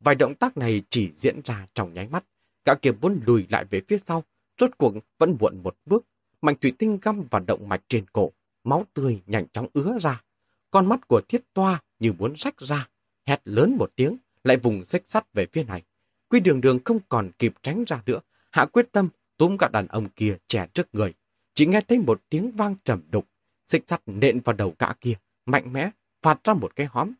[0.00, 2.24] Vài động tác này chỉ diễn ra trong nháy mắt,
[2.64, 4.24] cả kia muốn lùi lại về phía sau,
[4.60, 6.04] rốt cuộc vẫn muộn một bước,
[6.42, 8.32] mảnh thủy tinh găm vào động mạch trên cổ,
[8.64, 10.22] máu tươi nhanh chóng ứa ra.
[10.70, 12.88] Con mắt của thiết toa như muốn rách ra,
[13.26, 15.82] hét lớn một tiếng, lại vùng xích sắt về phía này.
[16.28, 18.20] Quy đường đường không còn kịp tránh ra nữa,
[18.50, 19.08] hạ quyết tâm
[19.38, 21.14] túm cả đàn ông kia trẻ trước người.
[21.54, 23.26] Chỉ nghe thấy một tiếng vang trầm đục,
[23.66, 25.14] xích sắt nện vào đầu gã kia,
[25.46, 25.90] mạnh mẽ,
[26.22, 27.12] phạt ra một cái hóm.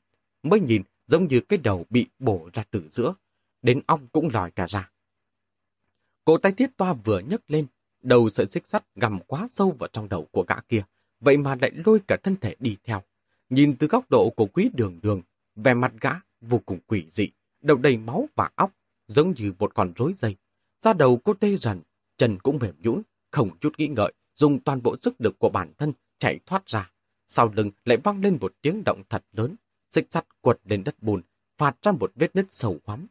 [0.42, 3.14] Mới nhìn giống như cái đầu bị bổ ra từ giữa,
[3.62, 4.90] đến ong cũng lòi cả ra.
[6.24, 7.66] Cổ tay thiết toa vừa nhấc lên,
[8.02, 10.82] đầu sợi xích sắt gầm quá sâu vào trong đầu của gã kia,
[11.20, 13.02] vậy mà lại lôi cả thân thể đi theo.
[13.50, 15.22] Nhìn từ góc độ của quý đường đường,
[15.56, 16.10] vẻ mặt gã
[16.40, 17.28] vô cùng quỷ dị,
[17.60, 18.72] đầu đầy máu và óc,
[19.06, 20.36] giống như một con rối dây.
[20.80, 21.80] Da đầu cô tê dần,
[22.18, 25.72] chân cũng mềm nhũn, không chút nghĩ ngợi, dùng toàn bộ sức lực của bản
[25.78, 26.90] thân chạy thoát ra.
[27.26, 29.56] Sau lưng lại vang lên một tiếng động thật lớn,
[29.90, 31.22] xích sắt quật lên đất bùn,
[31.58, 33.06] phạt ra một vết nứt sâu hoắm.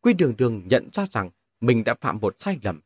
[0.00, 1.30] Quy đường đường nhận ra rằng
[1.60, 2.80] mình đã phạm một sai lầm.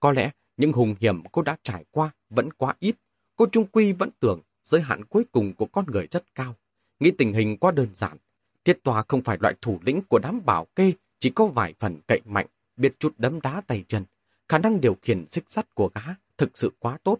[0.00, 2.96] Có lẽ những hùng hiểm cô đã trải qua vẫn quá ít.
[3.36, 6.54] Cô Trung Quy vẫn tưởng giới hạn cuối cùng của con người rất cao.
[7.00, 8.16] Nghĩ tình hình quá đơn giản.
[8.64, 12.00] Thiết tòa không phải loại thủ lĩnh của đám bảo kê, chỉ có vài phần
[12.06, 12.46] cậy mạnh,
[12.76, 14.04] biết chút đấm đá tay chân.
[14.50, 16.02] Khả năng điều khiển xích sắt của gã
[16.38, 17.18] thực sự quá tốt.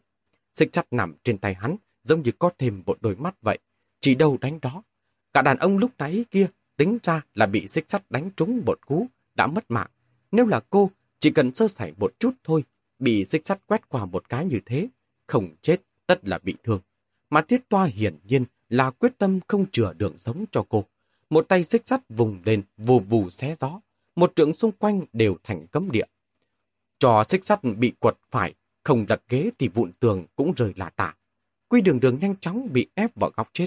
[0.54, 3.58] Xích sắt nằm trên tay hắn, giống như có thêm một đôi mắt vậy.
[4.00, 4.82] Chỉ đâu đánh đó.
[5.32, 8.86] Cả đàn ông lúc nãy kia tính ra là bị xích sắt đánh trúng một
[8.86, 9.90] cú, đã mất mạng.
[10.32, 12.64] Nếu là cô, chỉ cần sơ sẩy một chút thôi,
[12.98, 14.88] bị xích sắt quét qua một cái như thế,
[15.26, 16.80] không chết, tất là bị thương.
[17.30, 20.84] Mà tiết toa hiển nhiên là quyết tâm không chừa đường sống cho cô.
[21.30, 23.80] Một tay xích sắt vùng lên, vù vù xé gió.
[24.16, 26.06] Một trượng xung quanh đều thành cấm địa
[27.00, 30.90] cho xích sắt bị quật phải, không đặt ghế thì vụn tường cũng rời lả
[30.90, 31.14] tả.
[31.68, 33.66] Quy đường đường nhanh chóng bị ép vào góc chết.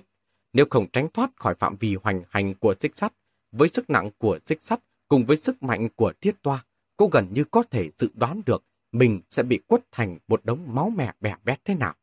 [0.54, 3.14] Nếu không tránh thoát khỏi phạm vi hoành hành của xích sắt,
[3.52, 6.66] với sức nặng của xích sắt cùng với sức mạnh của thiết toa,
[6.98, 10.60] cô gần như có thể dự đoán được mình sẽ bị quất thành một đống
[10.68, 11.96] máu mẹ bẻ bét thế nào.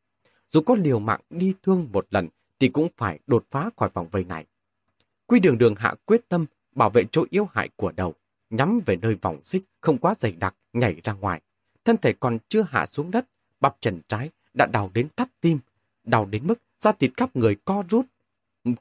[0.49, 2.27] Dù có liều mạng đi thương một lần
[2.59, 4.45] thì cũng phải đột phá khỏi vòng vây này.
[5.25, 8.15] Quy đường đường hạ quyết tâm bảo vệ chỗ yếu hại của đầu,
[8.51, 11.41] nhắm về nơi vòng xích không quá dày đặc nhảy ra ngoài.
[11.85, 13.25] Thân thể còn chưa hạ xuống đất,
[13.61, 15.59] bắp chân trái đã đào đến thắt tim,
[16.03, 18.05] đào đến mức da thịt khắp người co rút.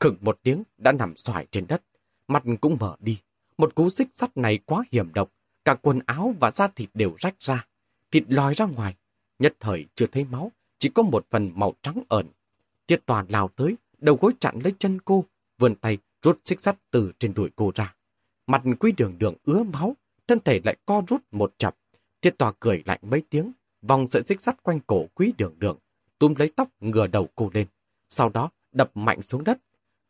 [0.01, 1.83] Khựng một tiếng đã nằm xoài trên đất,
[2.29, 3.19] mặt cũng mở đi.
[3.59, 5.31] Một cú xích sắt này quá hiểm độc,
[5.65, 7.67] cả quần áo và da thịt đều rách ra.
[8.11, 8.95] Thịt lòi ra ngoài,
[9.39, 12.27] nhất thời chưa thấy máu, chỉ có một phần màu trắng ẩn.
[12.87, 15.25] Tiết toàn lao tới, đầu gối chặn lấy chân cô,
[15.59, 17.95] vươn tay rút xích sắt từ trên đùi cô ra.
[18.51, 19.97] Mặt quý đường đường ứa máu,
[20.27, 21.77] thân thể lại co rút một chập.
[22.23, 25.79] Thiết tòa cười lạnh mấy tiếng, vòng sợi xích sắt quanh cổ quý đường đường,
[26.19, 27.67] túm lấy tóc ngừa đầu cô lên,
[28.09, 29.59] sau đó đập mạnh xuống đất.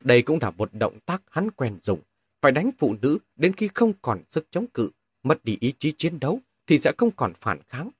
[0.04, 2.00] Đây cũng là một động tác hắn quen dùng,
[2.42, 4.90] phải đánh phụ nữ đến khi không còn sức chống cự,
[5.22, 7.90] mất đi ý chí chiến đấu thì sẽ không còn phản kháng.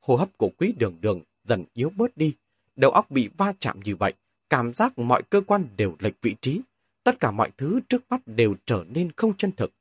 [0.00, 2.34] Hô hấp của quý đường đường dần yếu bớt đi,
[2.76, 4.14] đầu óc bị va chạm như vậy,
[4.50, 6.60] cảm giác mọi cơ quan đều lệch vị trí,
[7.04, 9.72] tất cả mọi thứ trước mắt đều trở nên không chân thực.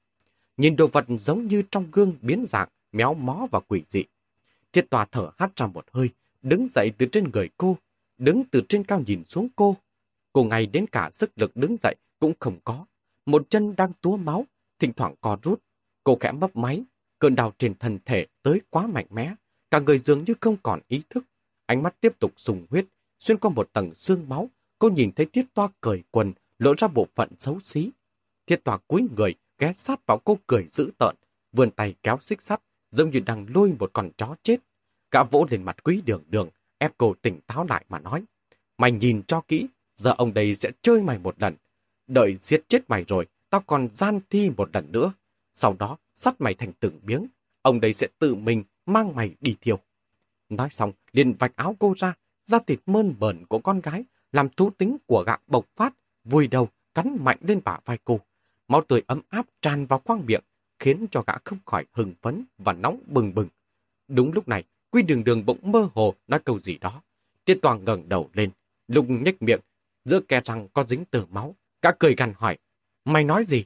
[0.58, 4.04] Nhìn đồ vật giống như trong gương biến dạng, méo mó và quỷ dị.
[4.74, 6.10] Thiết tòa thở hắt ra một hơi,
[6.42, 7.78] đứng dậy từ trên người cô,
[8.18, 9.78] đứng từ trên cao nhìn xuống cô.
[10.34, 12.86] Cô ngay đến cả sức lực đứng dậy cũng không có.
[13.26, 14.46] Một chân đang túa máu,
[14.80, 15.62] thỉnh thoảng co rút.
[16.04, 16.84] Cô khẽ mấp máy,
[17.20, 19.36] cơn đau trên thân thể tới quá mạnh mẽ.
[19.72, 21.26] Cả người dường như không còn ý thức.
[21.66, 22.86] Ánh mắt tiếp tục sùng huyết,
[23.20, 24.50] xuyên qua một tầng xương máu.
[24.80, 27.92] Cô nhìn thấy tiết toa cởi quần, lộ ra bộ phận xấu xí.
[28.48, 31.16] Thiết tòa cúi người, ghé sát vào cô cười dữ tợn,
[31.52, 34.58] vươn tay kéo xích sắt, giống như đang lôi một con chó chết.
[35.12, 38.24] Gã vỗ lên mặt quý đường đường, ép cô tỉnh táo lại mà nói.
[38.78, 41.56] Mày nhìn cho kỹ, giờ ông đây sẽ chơi mày một lần.
[42.08, 45.14] Đợi giết chết mày rồi, tao còn gian thi một lần nữa.
[45.54, 47.28] Sau đó, sắp mày thành từng miếng.
[47.62, 49.80] Ông đây sẽ tự mình mang mày đi thiêu.
[50.50, 52.14] Nói xong, liền vạch áo cô ra,
[52.46, 55.94] da thịt mơn bờn của con gái, làm thú tính của gã bộc phát,
[56.24, 58.20] vùi đầu, cắn mạnh lên bả vai cô.
[58.68, 60.44] Máu tươi ấm áp tràn vào khoang miệng,
[60.80, 63.48] khiến cho gã không khỏi hừng phấn và nóng bừng bừng.
[64.08, 67.02] Đúng lúc này, Quy đường đường bỗng mơ hồ nói câu gì đó.
[67.46, 68.52] Tiết toàn ngẩng đầu lên,
[68.88, 69.60] lục nhếch miệng,
[70.06, 71.56] giữa kẻ răng có dính tờ máu.
[71.82, 72.58] Cả cười gằn hỏi,
[73.06, 73.66] mày nói gì?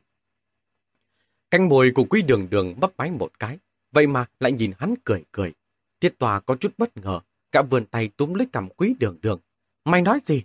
[1.51, 3.57] Canh mồi của quý đường đường bấp máy một cái,
[3.91, 5.53] vậy mà lại nhìn hắn cười cười.
[5.99, 7.19] Tiết tòa có chút bất ngờ,
[7.51, 9.39] cả vườn tay túm lấy cầm quý đường đường.
[9.85, 10.43] Mày nói gì?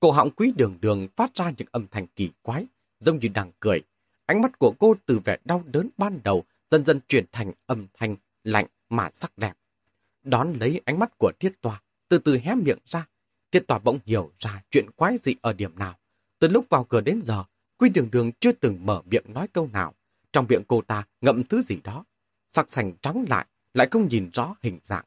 [0.00, 2.66] Cổ họng quý đường đường phát ra những âm thanh kỳ quái,
[3.00, 3.82] giống như đang cười.
[4.26, 7.86] Ánh mắt của cô từ vẻ đau đớn ban đầu dần dần chuyển thành âm
[7.98, 9.52] thanh lạnh mà sắc đẹp.
[10.22, 13.06] Đón lấy ánh mắt của thiết tòa, từ từ hé miệng ra.
[13.52, 15.98] Thiết tòa bỗng hiểu ra chuyện quái dị ở điểm nào.
[16.38, 17.44] Từ lúc vào cửa đến giờ,
[17.78, 19.94] Quy Đường Đường chưa từng mở miệng nói câu nào.
[20.32, 22.04] Trong miệng cô ta ngậm thứ gì đó.
[22.50, 25.04] Sắc sành trắng lại, lại không nhìn rõ hình dạng.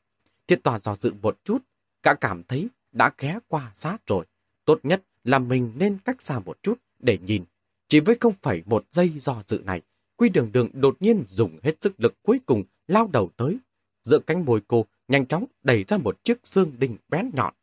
[0.48, 1.58] Thiết tòa do dự một chút,
[2.04, 4.26] cả cảm thấy đã ghé qua sát rồi.
[4.66, 7.44] Tốt nhất là mình nên cách xa một chút để nhìn.
[7.88, 9.82] Chỉ với không phải một giây do dự này,
[10.16, 13.58] Quy Đường Đường đột nhiên dùng hết sức lực cuối cùng lao đầu tới.
[14.04, 17.54] Giữa cánh môi cô nhanh chóng đẩy ra một chiếc xương đinh bén nhọn.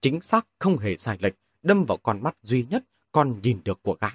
[0.00, 3.82] Chính xác không hề sai lệch, đâm vào con mắt duy nhất còn nhìn được
[3.82, 4.08] của gã.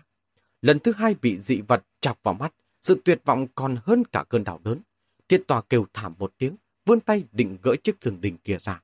[0.61, 4.23] Lần thứ hai bị dị vật chọc vào mắt, sự tuyệt vọng còn hơn cả
[4.29, 4.81] cơn đau đớn.
[5.29, 8.81] Thiết tòa kêu thảm một tiếng, vươn tay định gỡ chiếc xương đinh kia ra.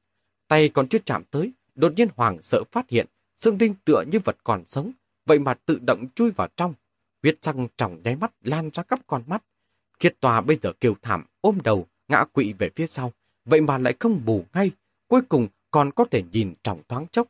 [0.47, 3.07] Tay còn chưa chạm tới, đột nhiên hoàng sợ phát hiện,
[3.41, 4.91] Dương đinh tựa như vật còn sống,
[5.25, 6.73] vậy mà tự động chui vào trong.
[7.23, 9.43] Huyết răng trong nháy mắt lan ra khắp con mắt.
[9.99, 13.13] kiệt tòa bây giờ kêu thảm, ôm đầu, ngã quỵ về phía sau,
[13.45, 14.71] vậy mà lại không bù ngay,
[15.07, 17.27] cuối cùng còn có thể nhìn trong thoáng chốc.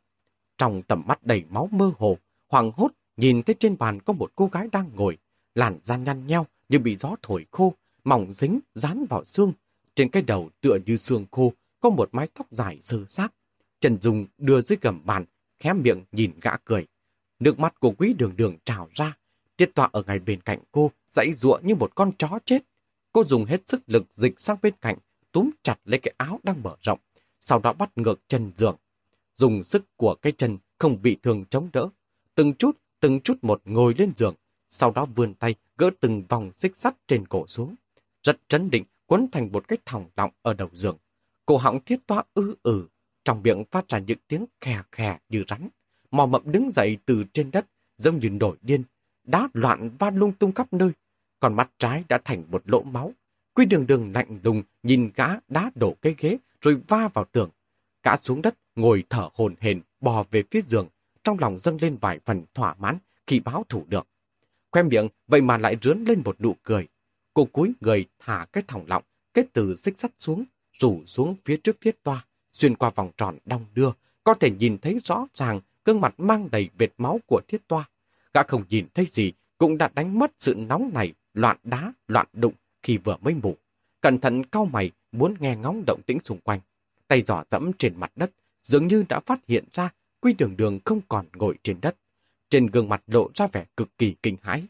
[0.57, 2.17] Trong tầm mắt đầy máu mơ hồ,
[2.49, 5.17] hoàng hốt nhìn thấy trên bàn có một cô gái đang ngồi,
[5.55, 9.53] làn da nhăn nheo như bị gió thổi khô, mỏng dính, dán vào xương.
[9.95, 13.33] Trên cái đầu tựa như xương khô, có một mái tóc dài sơ xác.
[13.79, 15.25] Trần Dung đưa dưới gầm bàn,
[15.61, 16.85] khé miệng nhìn gã cười.
[17.39, 19.17] Nước mắt của quý đường đường trào ra.
[19.57, 22.63] Tiết tọa ở ngay bên cạnh cô, dãy ruộng như một con chó chết.
[23.11, 24.97] Cô dùng hết sức lực dịch sang bên cạnh,
[25.31, 26.99] túm chặt lấy cái áo đang mở rộng,
[27.39, 28.75] sau đó bắt ngược chân giường.
[29.37, 31.89] Dùng sức của cái chân không bị thương chống đỡ.
[32.35, 34.35] Từng chút, từng chút một ngồi lên giường,
[34.69, 37.75] sau đó vươn tay gỡ từng vòng xích sắt trên cổ xuống.
[38.23, 40.97] Rất trấn định, quấn thành một cái thòng lọng ở đầu giường.
[41.45, 42.87] Cổ họng thiết toa ư ử,
[43.25, 45.69] trong miệng phát ra những tiếng khè khè như rắn.
[46.11, 47.65] Mò mậm đứng dậy từ trên đất,
[47.97, 48.83] giống như nổi điên,
[49.23, 50.91] đá loạn va lung tung khắp nơi.
[51.39, 53.13] Còn mắt trái đã thành một lỗ máu.
[53.53, 57.49] Quy đường đường lạnh lùng nhìn gã đá đổ cái ghế rồi va vào tường.
[58.03, 60.87] Gã xuống đất, ngồi thở hồn hển bò về phía giường,
[61.23, 62.97] trong lòng dâng lên vài phần thỏa mãn
[63.27, 64.07] khi báo thủ được.
[64.71, 66.87] Khoe miệng vậy mà lại rướn lên một nụ cười.
[67.33, 69.03] Cô cúi người thả cái thòng lọng,
[69.33, 70.45] kết từ xích sắt xuống,
[70.79, 73.91] rủ xuống phía trước thiết toa, xuyên qua vòng tròn đong đưa,
[74.23, 77.89] có thể nhìn thấy rõ ràng gương mặt mang đầy vệt máu của thiết toa.
[78.33, 82.27] Gã không nhìn thấy gì, cũng đã đánh mất sự nóng này, loạn đá, loạn
[82.33, 83.55] đụng khi vừa mới ngủ.
[84.01, 86.59] Cẩn thận cau mày, muốn nghe ngóng động tĩnh xung quanh.
[87.07, 88.31] Tay giỏ dẫm trên mặt đất,
[88.63, 89.89] dường như đã phát hiện ra
[90.21, 91.95] Quy đường đường không còn ngồi trên đất.
[92.49, 94.63] Trên gương mặt lộ ra vẻ cực kỳ kinh hãi.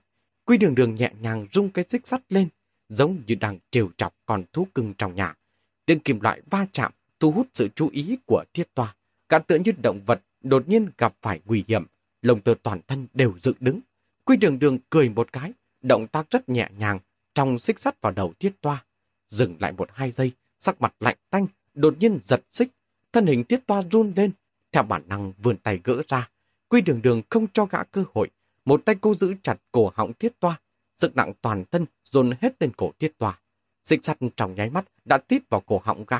[0.45, 2.47] Quy đường đường nhẹ nhàng rung cái xích sắt lên,
[2.89, 5.35] giống như đang trêu chọc con thú cưng trong nhà.
[5.85, 6.91] Tiếng kim loại va chạm
[7.21, 8.95] thu hút sự chú ý của thiết toa.
[9.29, 11.85] Cả tựa như động vật đột nhiên gặp phải nguy hiểm,
[12.21, 13.79] lồng tơ toàn thân đều dựng đứng.
[14.25, 16.99] Quy đường đường cười một cái, động tác rất nhẹ nhàng,
[17.35, 18.85] trong xích sắt vào đầu thiết toa.
[19.27, 22.69] Dừng lại một hai giây, sắc mặt lạnh tanh, đột nhiên giật xích.
[23.13, 24.31] Thân hình thiết toa run lên,
[24.71, 26.29] theo bản năng vươn tay gỡ ra.
[26.69, 28.29] Quy đường đường không cho gã cơ hội.
[28.65, 30.59] Một tay cô giữ chặt cổ họng thiết toa.
[30.97, 33.39] Sức nặng toàn thân dồn hết lên cổ thiết toa.
[33.83, 36.19] Xích sắt trong nháy mắt đã tít vào cổ họng gã.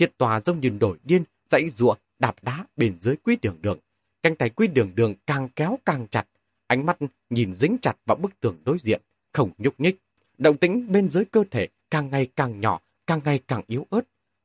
[0.00, 3.78] Tiết toa giống như đổi điên, dãy ruộng, đạp đá bên dưới quý đường đường.
[4.22, 6.26] Cánh tay quý đường đường càng kéo càng chặt.
[6.66, 6.98] Ánh mắt
[7.30, 9.00] nhìn dính chặt vào bức tường đối diện,
[9.32, 10.02] không nhúc nhích.
[10.38, 14.00] Động tĩnh bên dưới cơ thể càng ngày càng nhỏ, càng ngày càng yếu ớt,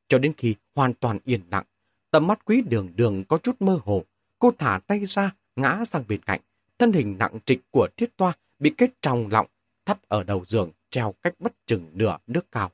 [0.08, 1.64] cho đến khi hoàn toàn yên lặng.
[2.10, 4.04] Tầm mắt quý đường đường có chút mơ hồ,
[4.38, 6.40] cô thả tay ra, ngã sang bên cạnh.
[6.78, 9.46] Thân hình nặng trịch của thiết toa bị kết trong lọng,
[9.84, 12.70] thắt ở đầu giường, treo cách bất chừng nửa nước cao.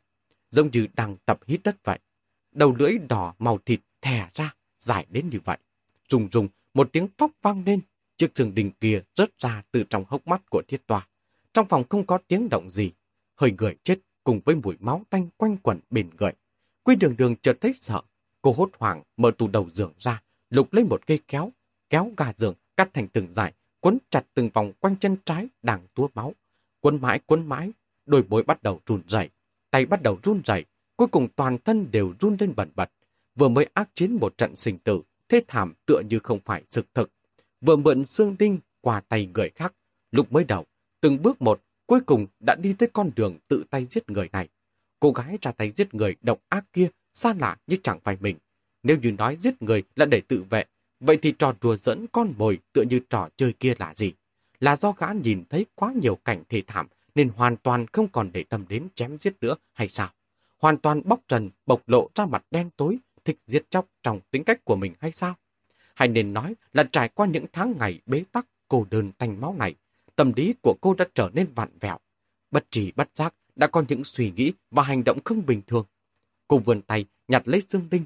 [0.51, 1.99] Giống như đang tập hít đất vậy.
[2.53, 5.59] Đầu lưỡi đỏ màu thịt thè ra, dài đến như vậy.
[6.09, 7.81] Rùng rùng, một tiếng phóc vang lên,
[8.17, 11.09] chiếc giường đình kia rớt ra từ trong hốc mắt của thiết toa.
[11.53, 12.93] Trong phòng không có tiếng động gì,
[13.37, 16.33] hơi người chết cùng với mùi máu tanh quanh quẩn bền người.
[16.83, 18.01] Quy đường đường chợt thấy sợ,
[18.43, 21.53] cô hốt hoảng mở tủ đầu giường ra, lục lấy một cây kéo,
[21.91, 25.87] kéo gà giường cắt thành từng dải, quấn chặt từng vòng quanh chân trái đang
[25.95, 26.35] túa máu.
[26.81, 27.73] Quấn mãi quấn mãi,
[28.07, 29.31] đôi bối bắt đầu run rẩy,
[29.71, 30.65] tay bắt đầu run rẩy,
[30.97, 32.91] cuối cùng toàn thân đều run lên bẩn bật.
[33.35, 36.83] Vừa mới ác chiến một trận sinh tử, thế thảm tựa như không phải sự
[36.95, 37.11] thực.
[37.61, 39.75] Vừa mượn xương đinh qua tay người khác,
[40.11, 40.67] lúc mới đầu,
[41.01, 44.49] từng bước một, cuối cùng đã đi tới con đường tự tay giết người này.
[45.01, 48.37] Cô gái ra tay giết người độc ác kia, xa lạ như chẳng phải mình.
[48.83, 50.65] Nếu như nói giết người là để tự vệ,
[51.01, 54.13] vậy thì trò đùa dẫn con mồi tựa như trò chơi kia là gì?
[54.61, 58.31] Là do gã nhìn thấy quá nhiều cảnh thê thảm nên hoàn toàn không còn
[58.33, 60.11] để tâm đến chém giết nữa hay sao?
[60.63, 64.45] Hoàn toàn bóc trần, bộc lộ ra mặt đen tối, thích giết chóc trong tính
[64.45, 65.35] cách của mình hay sao?
[65.95, 69.55] Hay nên nói là trải qua những tháng ngày bế tắc, cô đơn tanh máu
[69.59, 69.75] này,
[70.17, 71.99] tâm lý của cô đã trở nên vặn vẹo.
[72.51, 75.87] Bất trì bất giác đã có những suy nghĩ và hành động không bình thường.
[76.49, 78.05] Cô vươn tay nhặt lấy dương linh.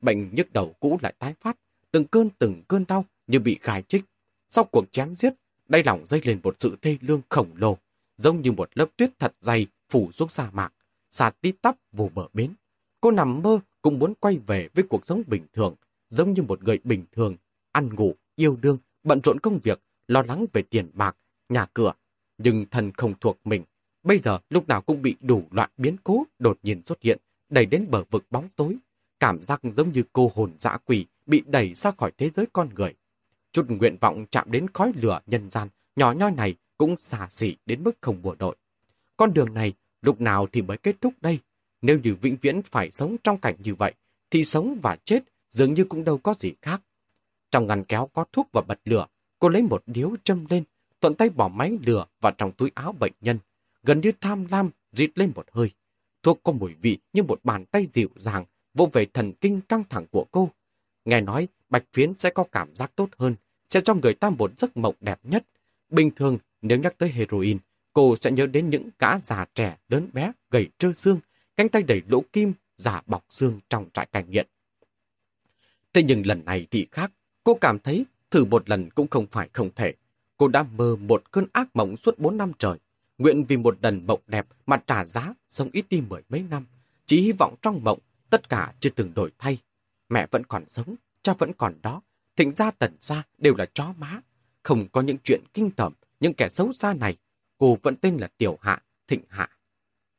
[0.00, 1.56] Bệnh nhức đầu cũ lại tái phát,
[1.90, 4.04] từng cơn từng cơn đau như bị gài trích.
[4.48, 5.34] Sau cuộc chém giết,
[5.68, 7.78] đay lòng dây lên một sự thê lương khổng lồ,
[8.16, 10.72] giống như một lớp tuyết thật dày phủ xuống sa mạc,
[11.14, 12.54] xa tít tắp vô bờ bến.
[13.00, 15.74] Cô nằm mơ cũng muốn quay về với cuộc sống bình thường,
[16.08, 17.36] giống như một người bình thường,
[17.72, 21.16] ăn ngủ, yêu đương, bận rộn công việc, lo lắng về tiền bạc,
[21.48, 21.92] nhà cửa.
[22.38, 23.64] Nhưng thần không thuộc mình.
[24.02, 27.66] Bây giờ lúc nào cũng bị đủ loại biến cố đột nhiên xuất hiện, đẩy
[27.66, 28.76] đến bờ vực bóng tối.
[29.20, 32.68] Cảm giác giống như cô hồn dã quỷ bị đẩy ra khỏi thế giới con
[32.74, 32.94] người.
[33.52, 37.56] Chút nguyện vọng chạm đến khói lửa nhân gian, nhỏ nhoi này cũng xà xỉ
[37.66, 38.56] đến mức không bùa đội.
[39.16, 39.72] Con đường này
[40.04, 41.38] lúc nào thì mới kết thúc đây?
[41.82, 43.94] Nếu như vĩnh viễn phải sống trong cảnh như vậy,
[44.30, 46.82] thì sống và chết dường như cũng đâu có gì khác.
[47.50, 49.06] Trong ngăn kéo có thuốc và bật lửa,
[49.38, 50.64] cô lấy một điếu châm lên,
[51.00, 53.38] thuận tay bỏ máy lửa vào trong túi áo bệnh nhân,
[53.82, 55.70] gần như tham lam rít lên một hơi.
[56.22, 58.44] Thuốc có mùi vị như một bàn tay dịu dàng,
[58.74, 60.50] vô về thần kinh căng thẳng của cô.
[61.04, 63.34] Nghe nói bạch phiến sẽ có cảm giác tốt hơn,
[63.68, 65.44] sẽ cho người ta một giấc mộng đẹp nhất.
[65.90, 67.58] Bình thường, nếu nhắc tới heroin,
[67.94, 71.20] cô sẽ nhớ đến những gã già trẻ, lớn bé, gầy trơ xương,
[71.56, 74.46] cánh tay đầy lỗ kim, giả bọc xương trong trại cai nghiện.
[75.92, 77.12] Thế nhưng lần này thì khác,
[77.44, 79.94] cô cảm thấy thử một lần cũng không phải không thể.
[80.36, 82.78] Cô đã mơ một cơn ác mộng suốt bốn năm trời,
[83.18, 86.66] nguyện vì một lần mộng đẹp mà trả giá sống ít đi mười mấy năm.
[87.06, 87.98] Chỉ hy vọng trong mộng
[88.30, 89.58] tất cả chưa từng đổi thay.
[90.08, 92.02] Mẹ vẫn còn sống, cha vẫn còn đó,
[92.36, 94.20] thịnh gia tần gia đều là chó má.
[94.62, 97.16] Không có những chuyện kinh tởm, những kẻ xấu xa này,
[97.64, 99.48] cô vẫn tên là Tiểu Hạ, Thịnh Hạ.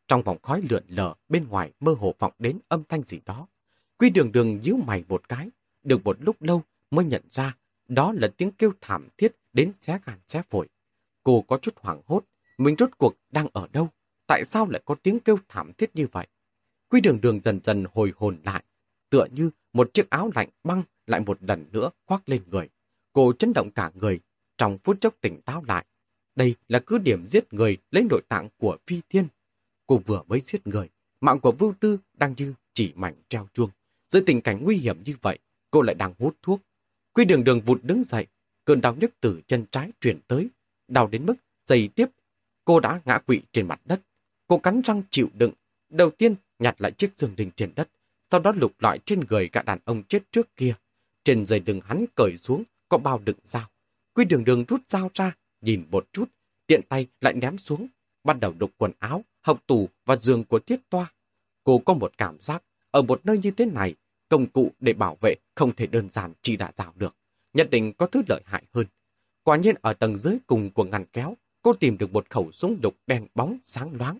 [0.08, 3.48] Trong vòng khói lượn lờ bên ngoài mơ hồ vọng đến âm thanh gì đó.
[3.98, 5.50] Quy đường đường nhíu mày một cái,
[5.84, 10.00] được một lúc lâu mới nhận ra đó là tiếng kêu thảm thiết đến xé
[10.06, 10.68] gan xé phổi.
[11.24, 12.26] Cô có chút hoảng hốt,
[12.58, 13.90] mình rốt cuộc đang ở đâu?
[14.28, 16.28] Tại sao lại có tiếng kêu thảm thiết như vậy?
[16.90, 18.64] Quy đường đường dần dần hồi hồn lại,
[19.10, 22.70] tựa như một chiếc áo lạnh băng lại một lần nữa khoác lên người.
[23.14, 24.20] Cô chấn động cả người,
[24.58, 25.86] trong phút chốc tỉnh táo lại.
[26.36, 29.28] Đây là cứ điểm giết người lấy nội tạng của phi thiên.
[29.88, 30.90] Cô vừa mới giết người,
[31.22, 33.70] mạng của Vưu Tư đang như chỉ mảnh treo chuông.
[34.10, 35.40] Dưới tình cảnh nguy hiểm như vậy,
[35.72, 36.62] cô lại đang hút thuốc.
[37.14, 38.28] Quy đường đường vụt đứng dậy,
[38.66, 40.48] cơn đau nhức từ chân trái truyền tới,
[40.88, 42.06] đau đến mức giày tiếp.
[42.66, 44.02] Cô đã ngã quỵ trên mặt đất.
[44.48, 45.52] Cô cắn răng chịu đựng.
[45.90, 47.90] Đầu tiên nhặt lại chiếc giường đình trên đất,
[48.32, 50.76] sau đó lục lọi trên người cả đàn ông chết trước kia.
[51.24, 53.70] Trên giày đường hắn cởi xuống, có bao đựng dao.
[54.14, 55.36] Quy đường đường rút dao ra,
[55.66, 56.32] nhìn một chút,
[56.68, 57.88] tiện tay lại ném xuống,
[58.24, 61.14] bắt đầu đục quần áo, học tủ và giường của thiết toa.
[61.64, 63.96] Cô có một cảm giác, ở một nơi như thế này,
[64.30, 67.16] công cụ để bảo vệ không thể đơn giản chỉ đã rào được.
[67.54, 68.86] Nhất định có thứ lợi hại hơn.
[69.44, 72.82] Quả nhiên ở tầng dưới cùng của ngăn kéo, cô tìm được một khẩu súng
[72.82, 74.18] đục đen bóng sáng loáng.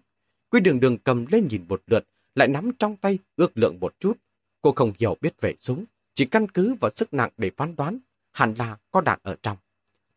[0.50, 3.96] Quy đường đường cầm lên nhìn một lượt, lại nắm trong tay ước lượng một
[4.00, 4.18] chút.
[4.62, 5.86] Cô không hiểu biết về súng,
[6.16, 8.00] chỉ căn cứ vào sức nặng để phán đoán,
[8.32, 9.58] hẳn là có đạn ở trong.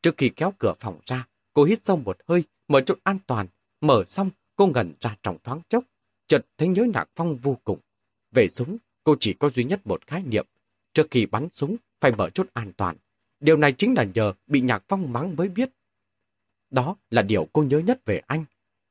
[0.02, 3.46] Trước khi kéo cửa phòng ra, cô hít sâu một hơi, mở chút an toàn.
[3.80, 5.84] Mở xong, cô ngẩn ra trong thoáng chốc,
[6.26, 7.78] chợt thấy nhớ nhạc phong vô cùng.
[8.30, 10.46] Về súng, cô chỉ có duy nhất một khái niệm.
[10.94, 12.96] Trước khi bắn súng, phải mở chốt an toàn.
[13.40, 15.70] Điều này chính là nhờ bị nhạc phong mắng mới biết.
[16.70, 18.44] Đó là điều cô nhớ nhất về anh.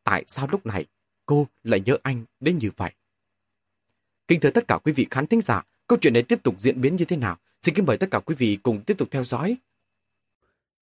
[0.03, 0.85] Tại sao lúc này
[1.25, 2.91] cô lại nhớ anh đến như vậy?
[4.27, 6.81] Kính thưa tất cả quý vị khán thính giả, câu chuyện này tiếp tục diễn
[6.81, 7.37] biến như thế nào?
[7.61, 9.57] Xin kính mời tất cả quý vị cùng tiếp tục theo dõi.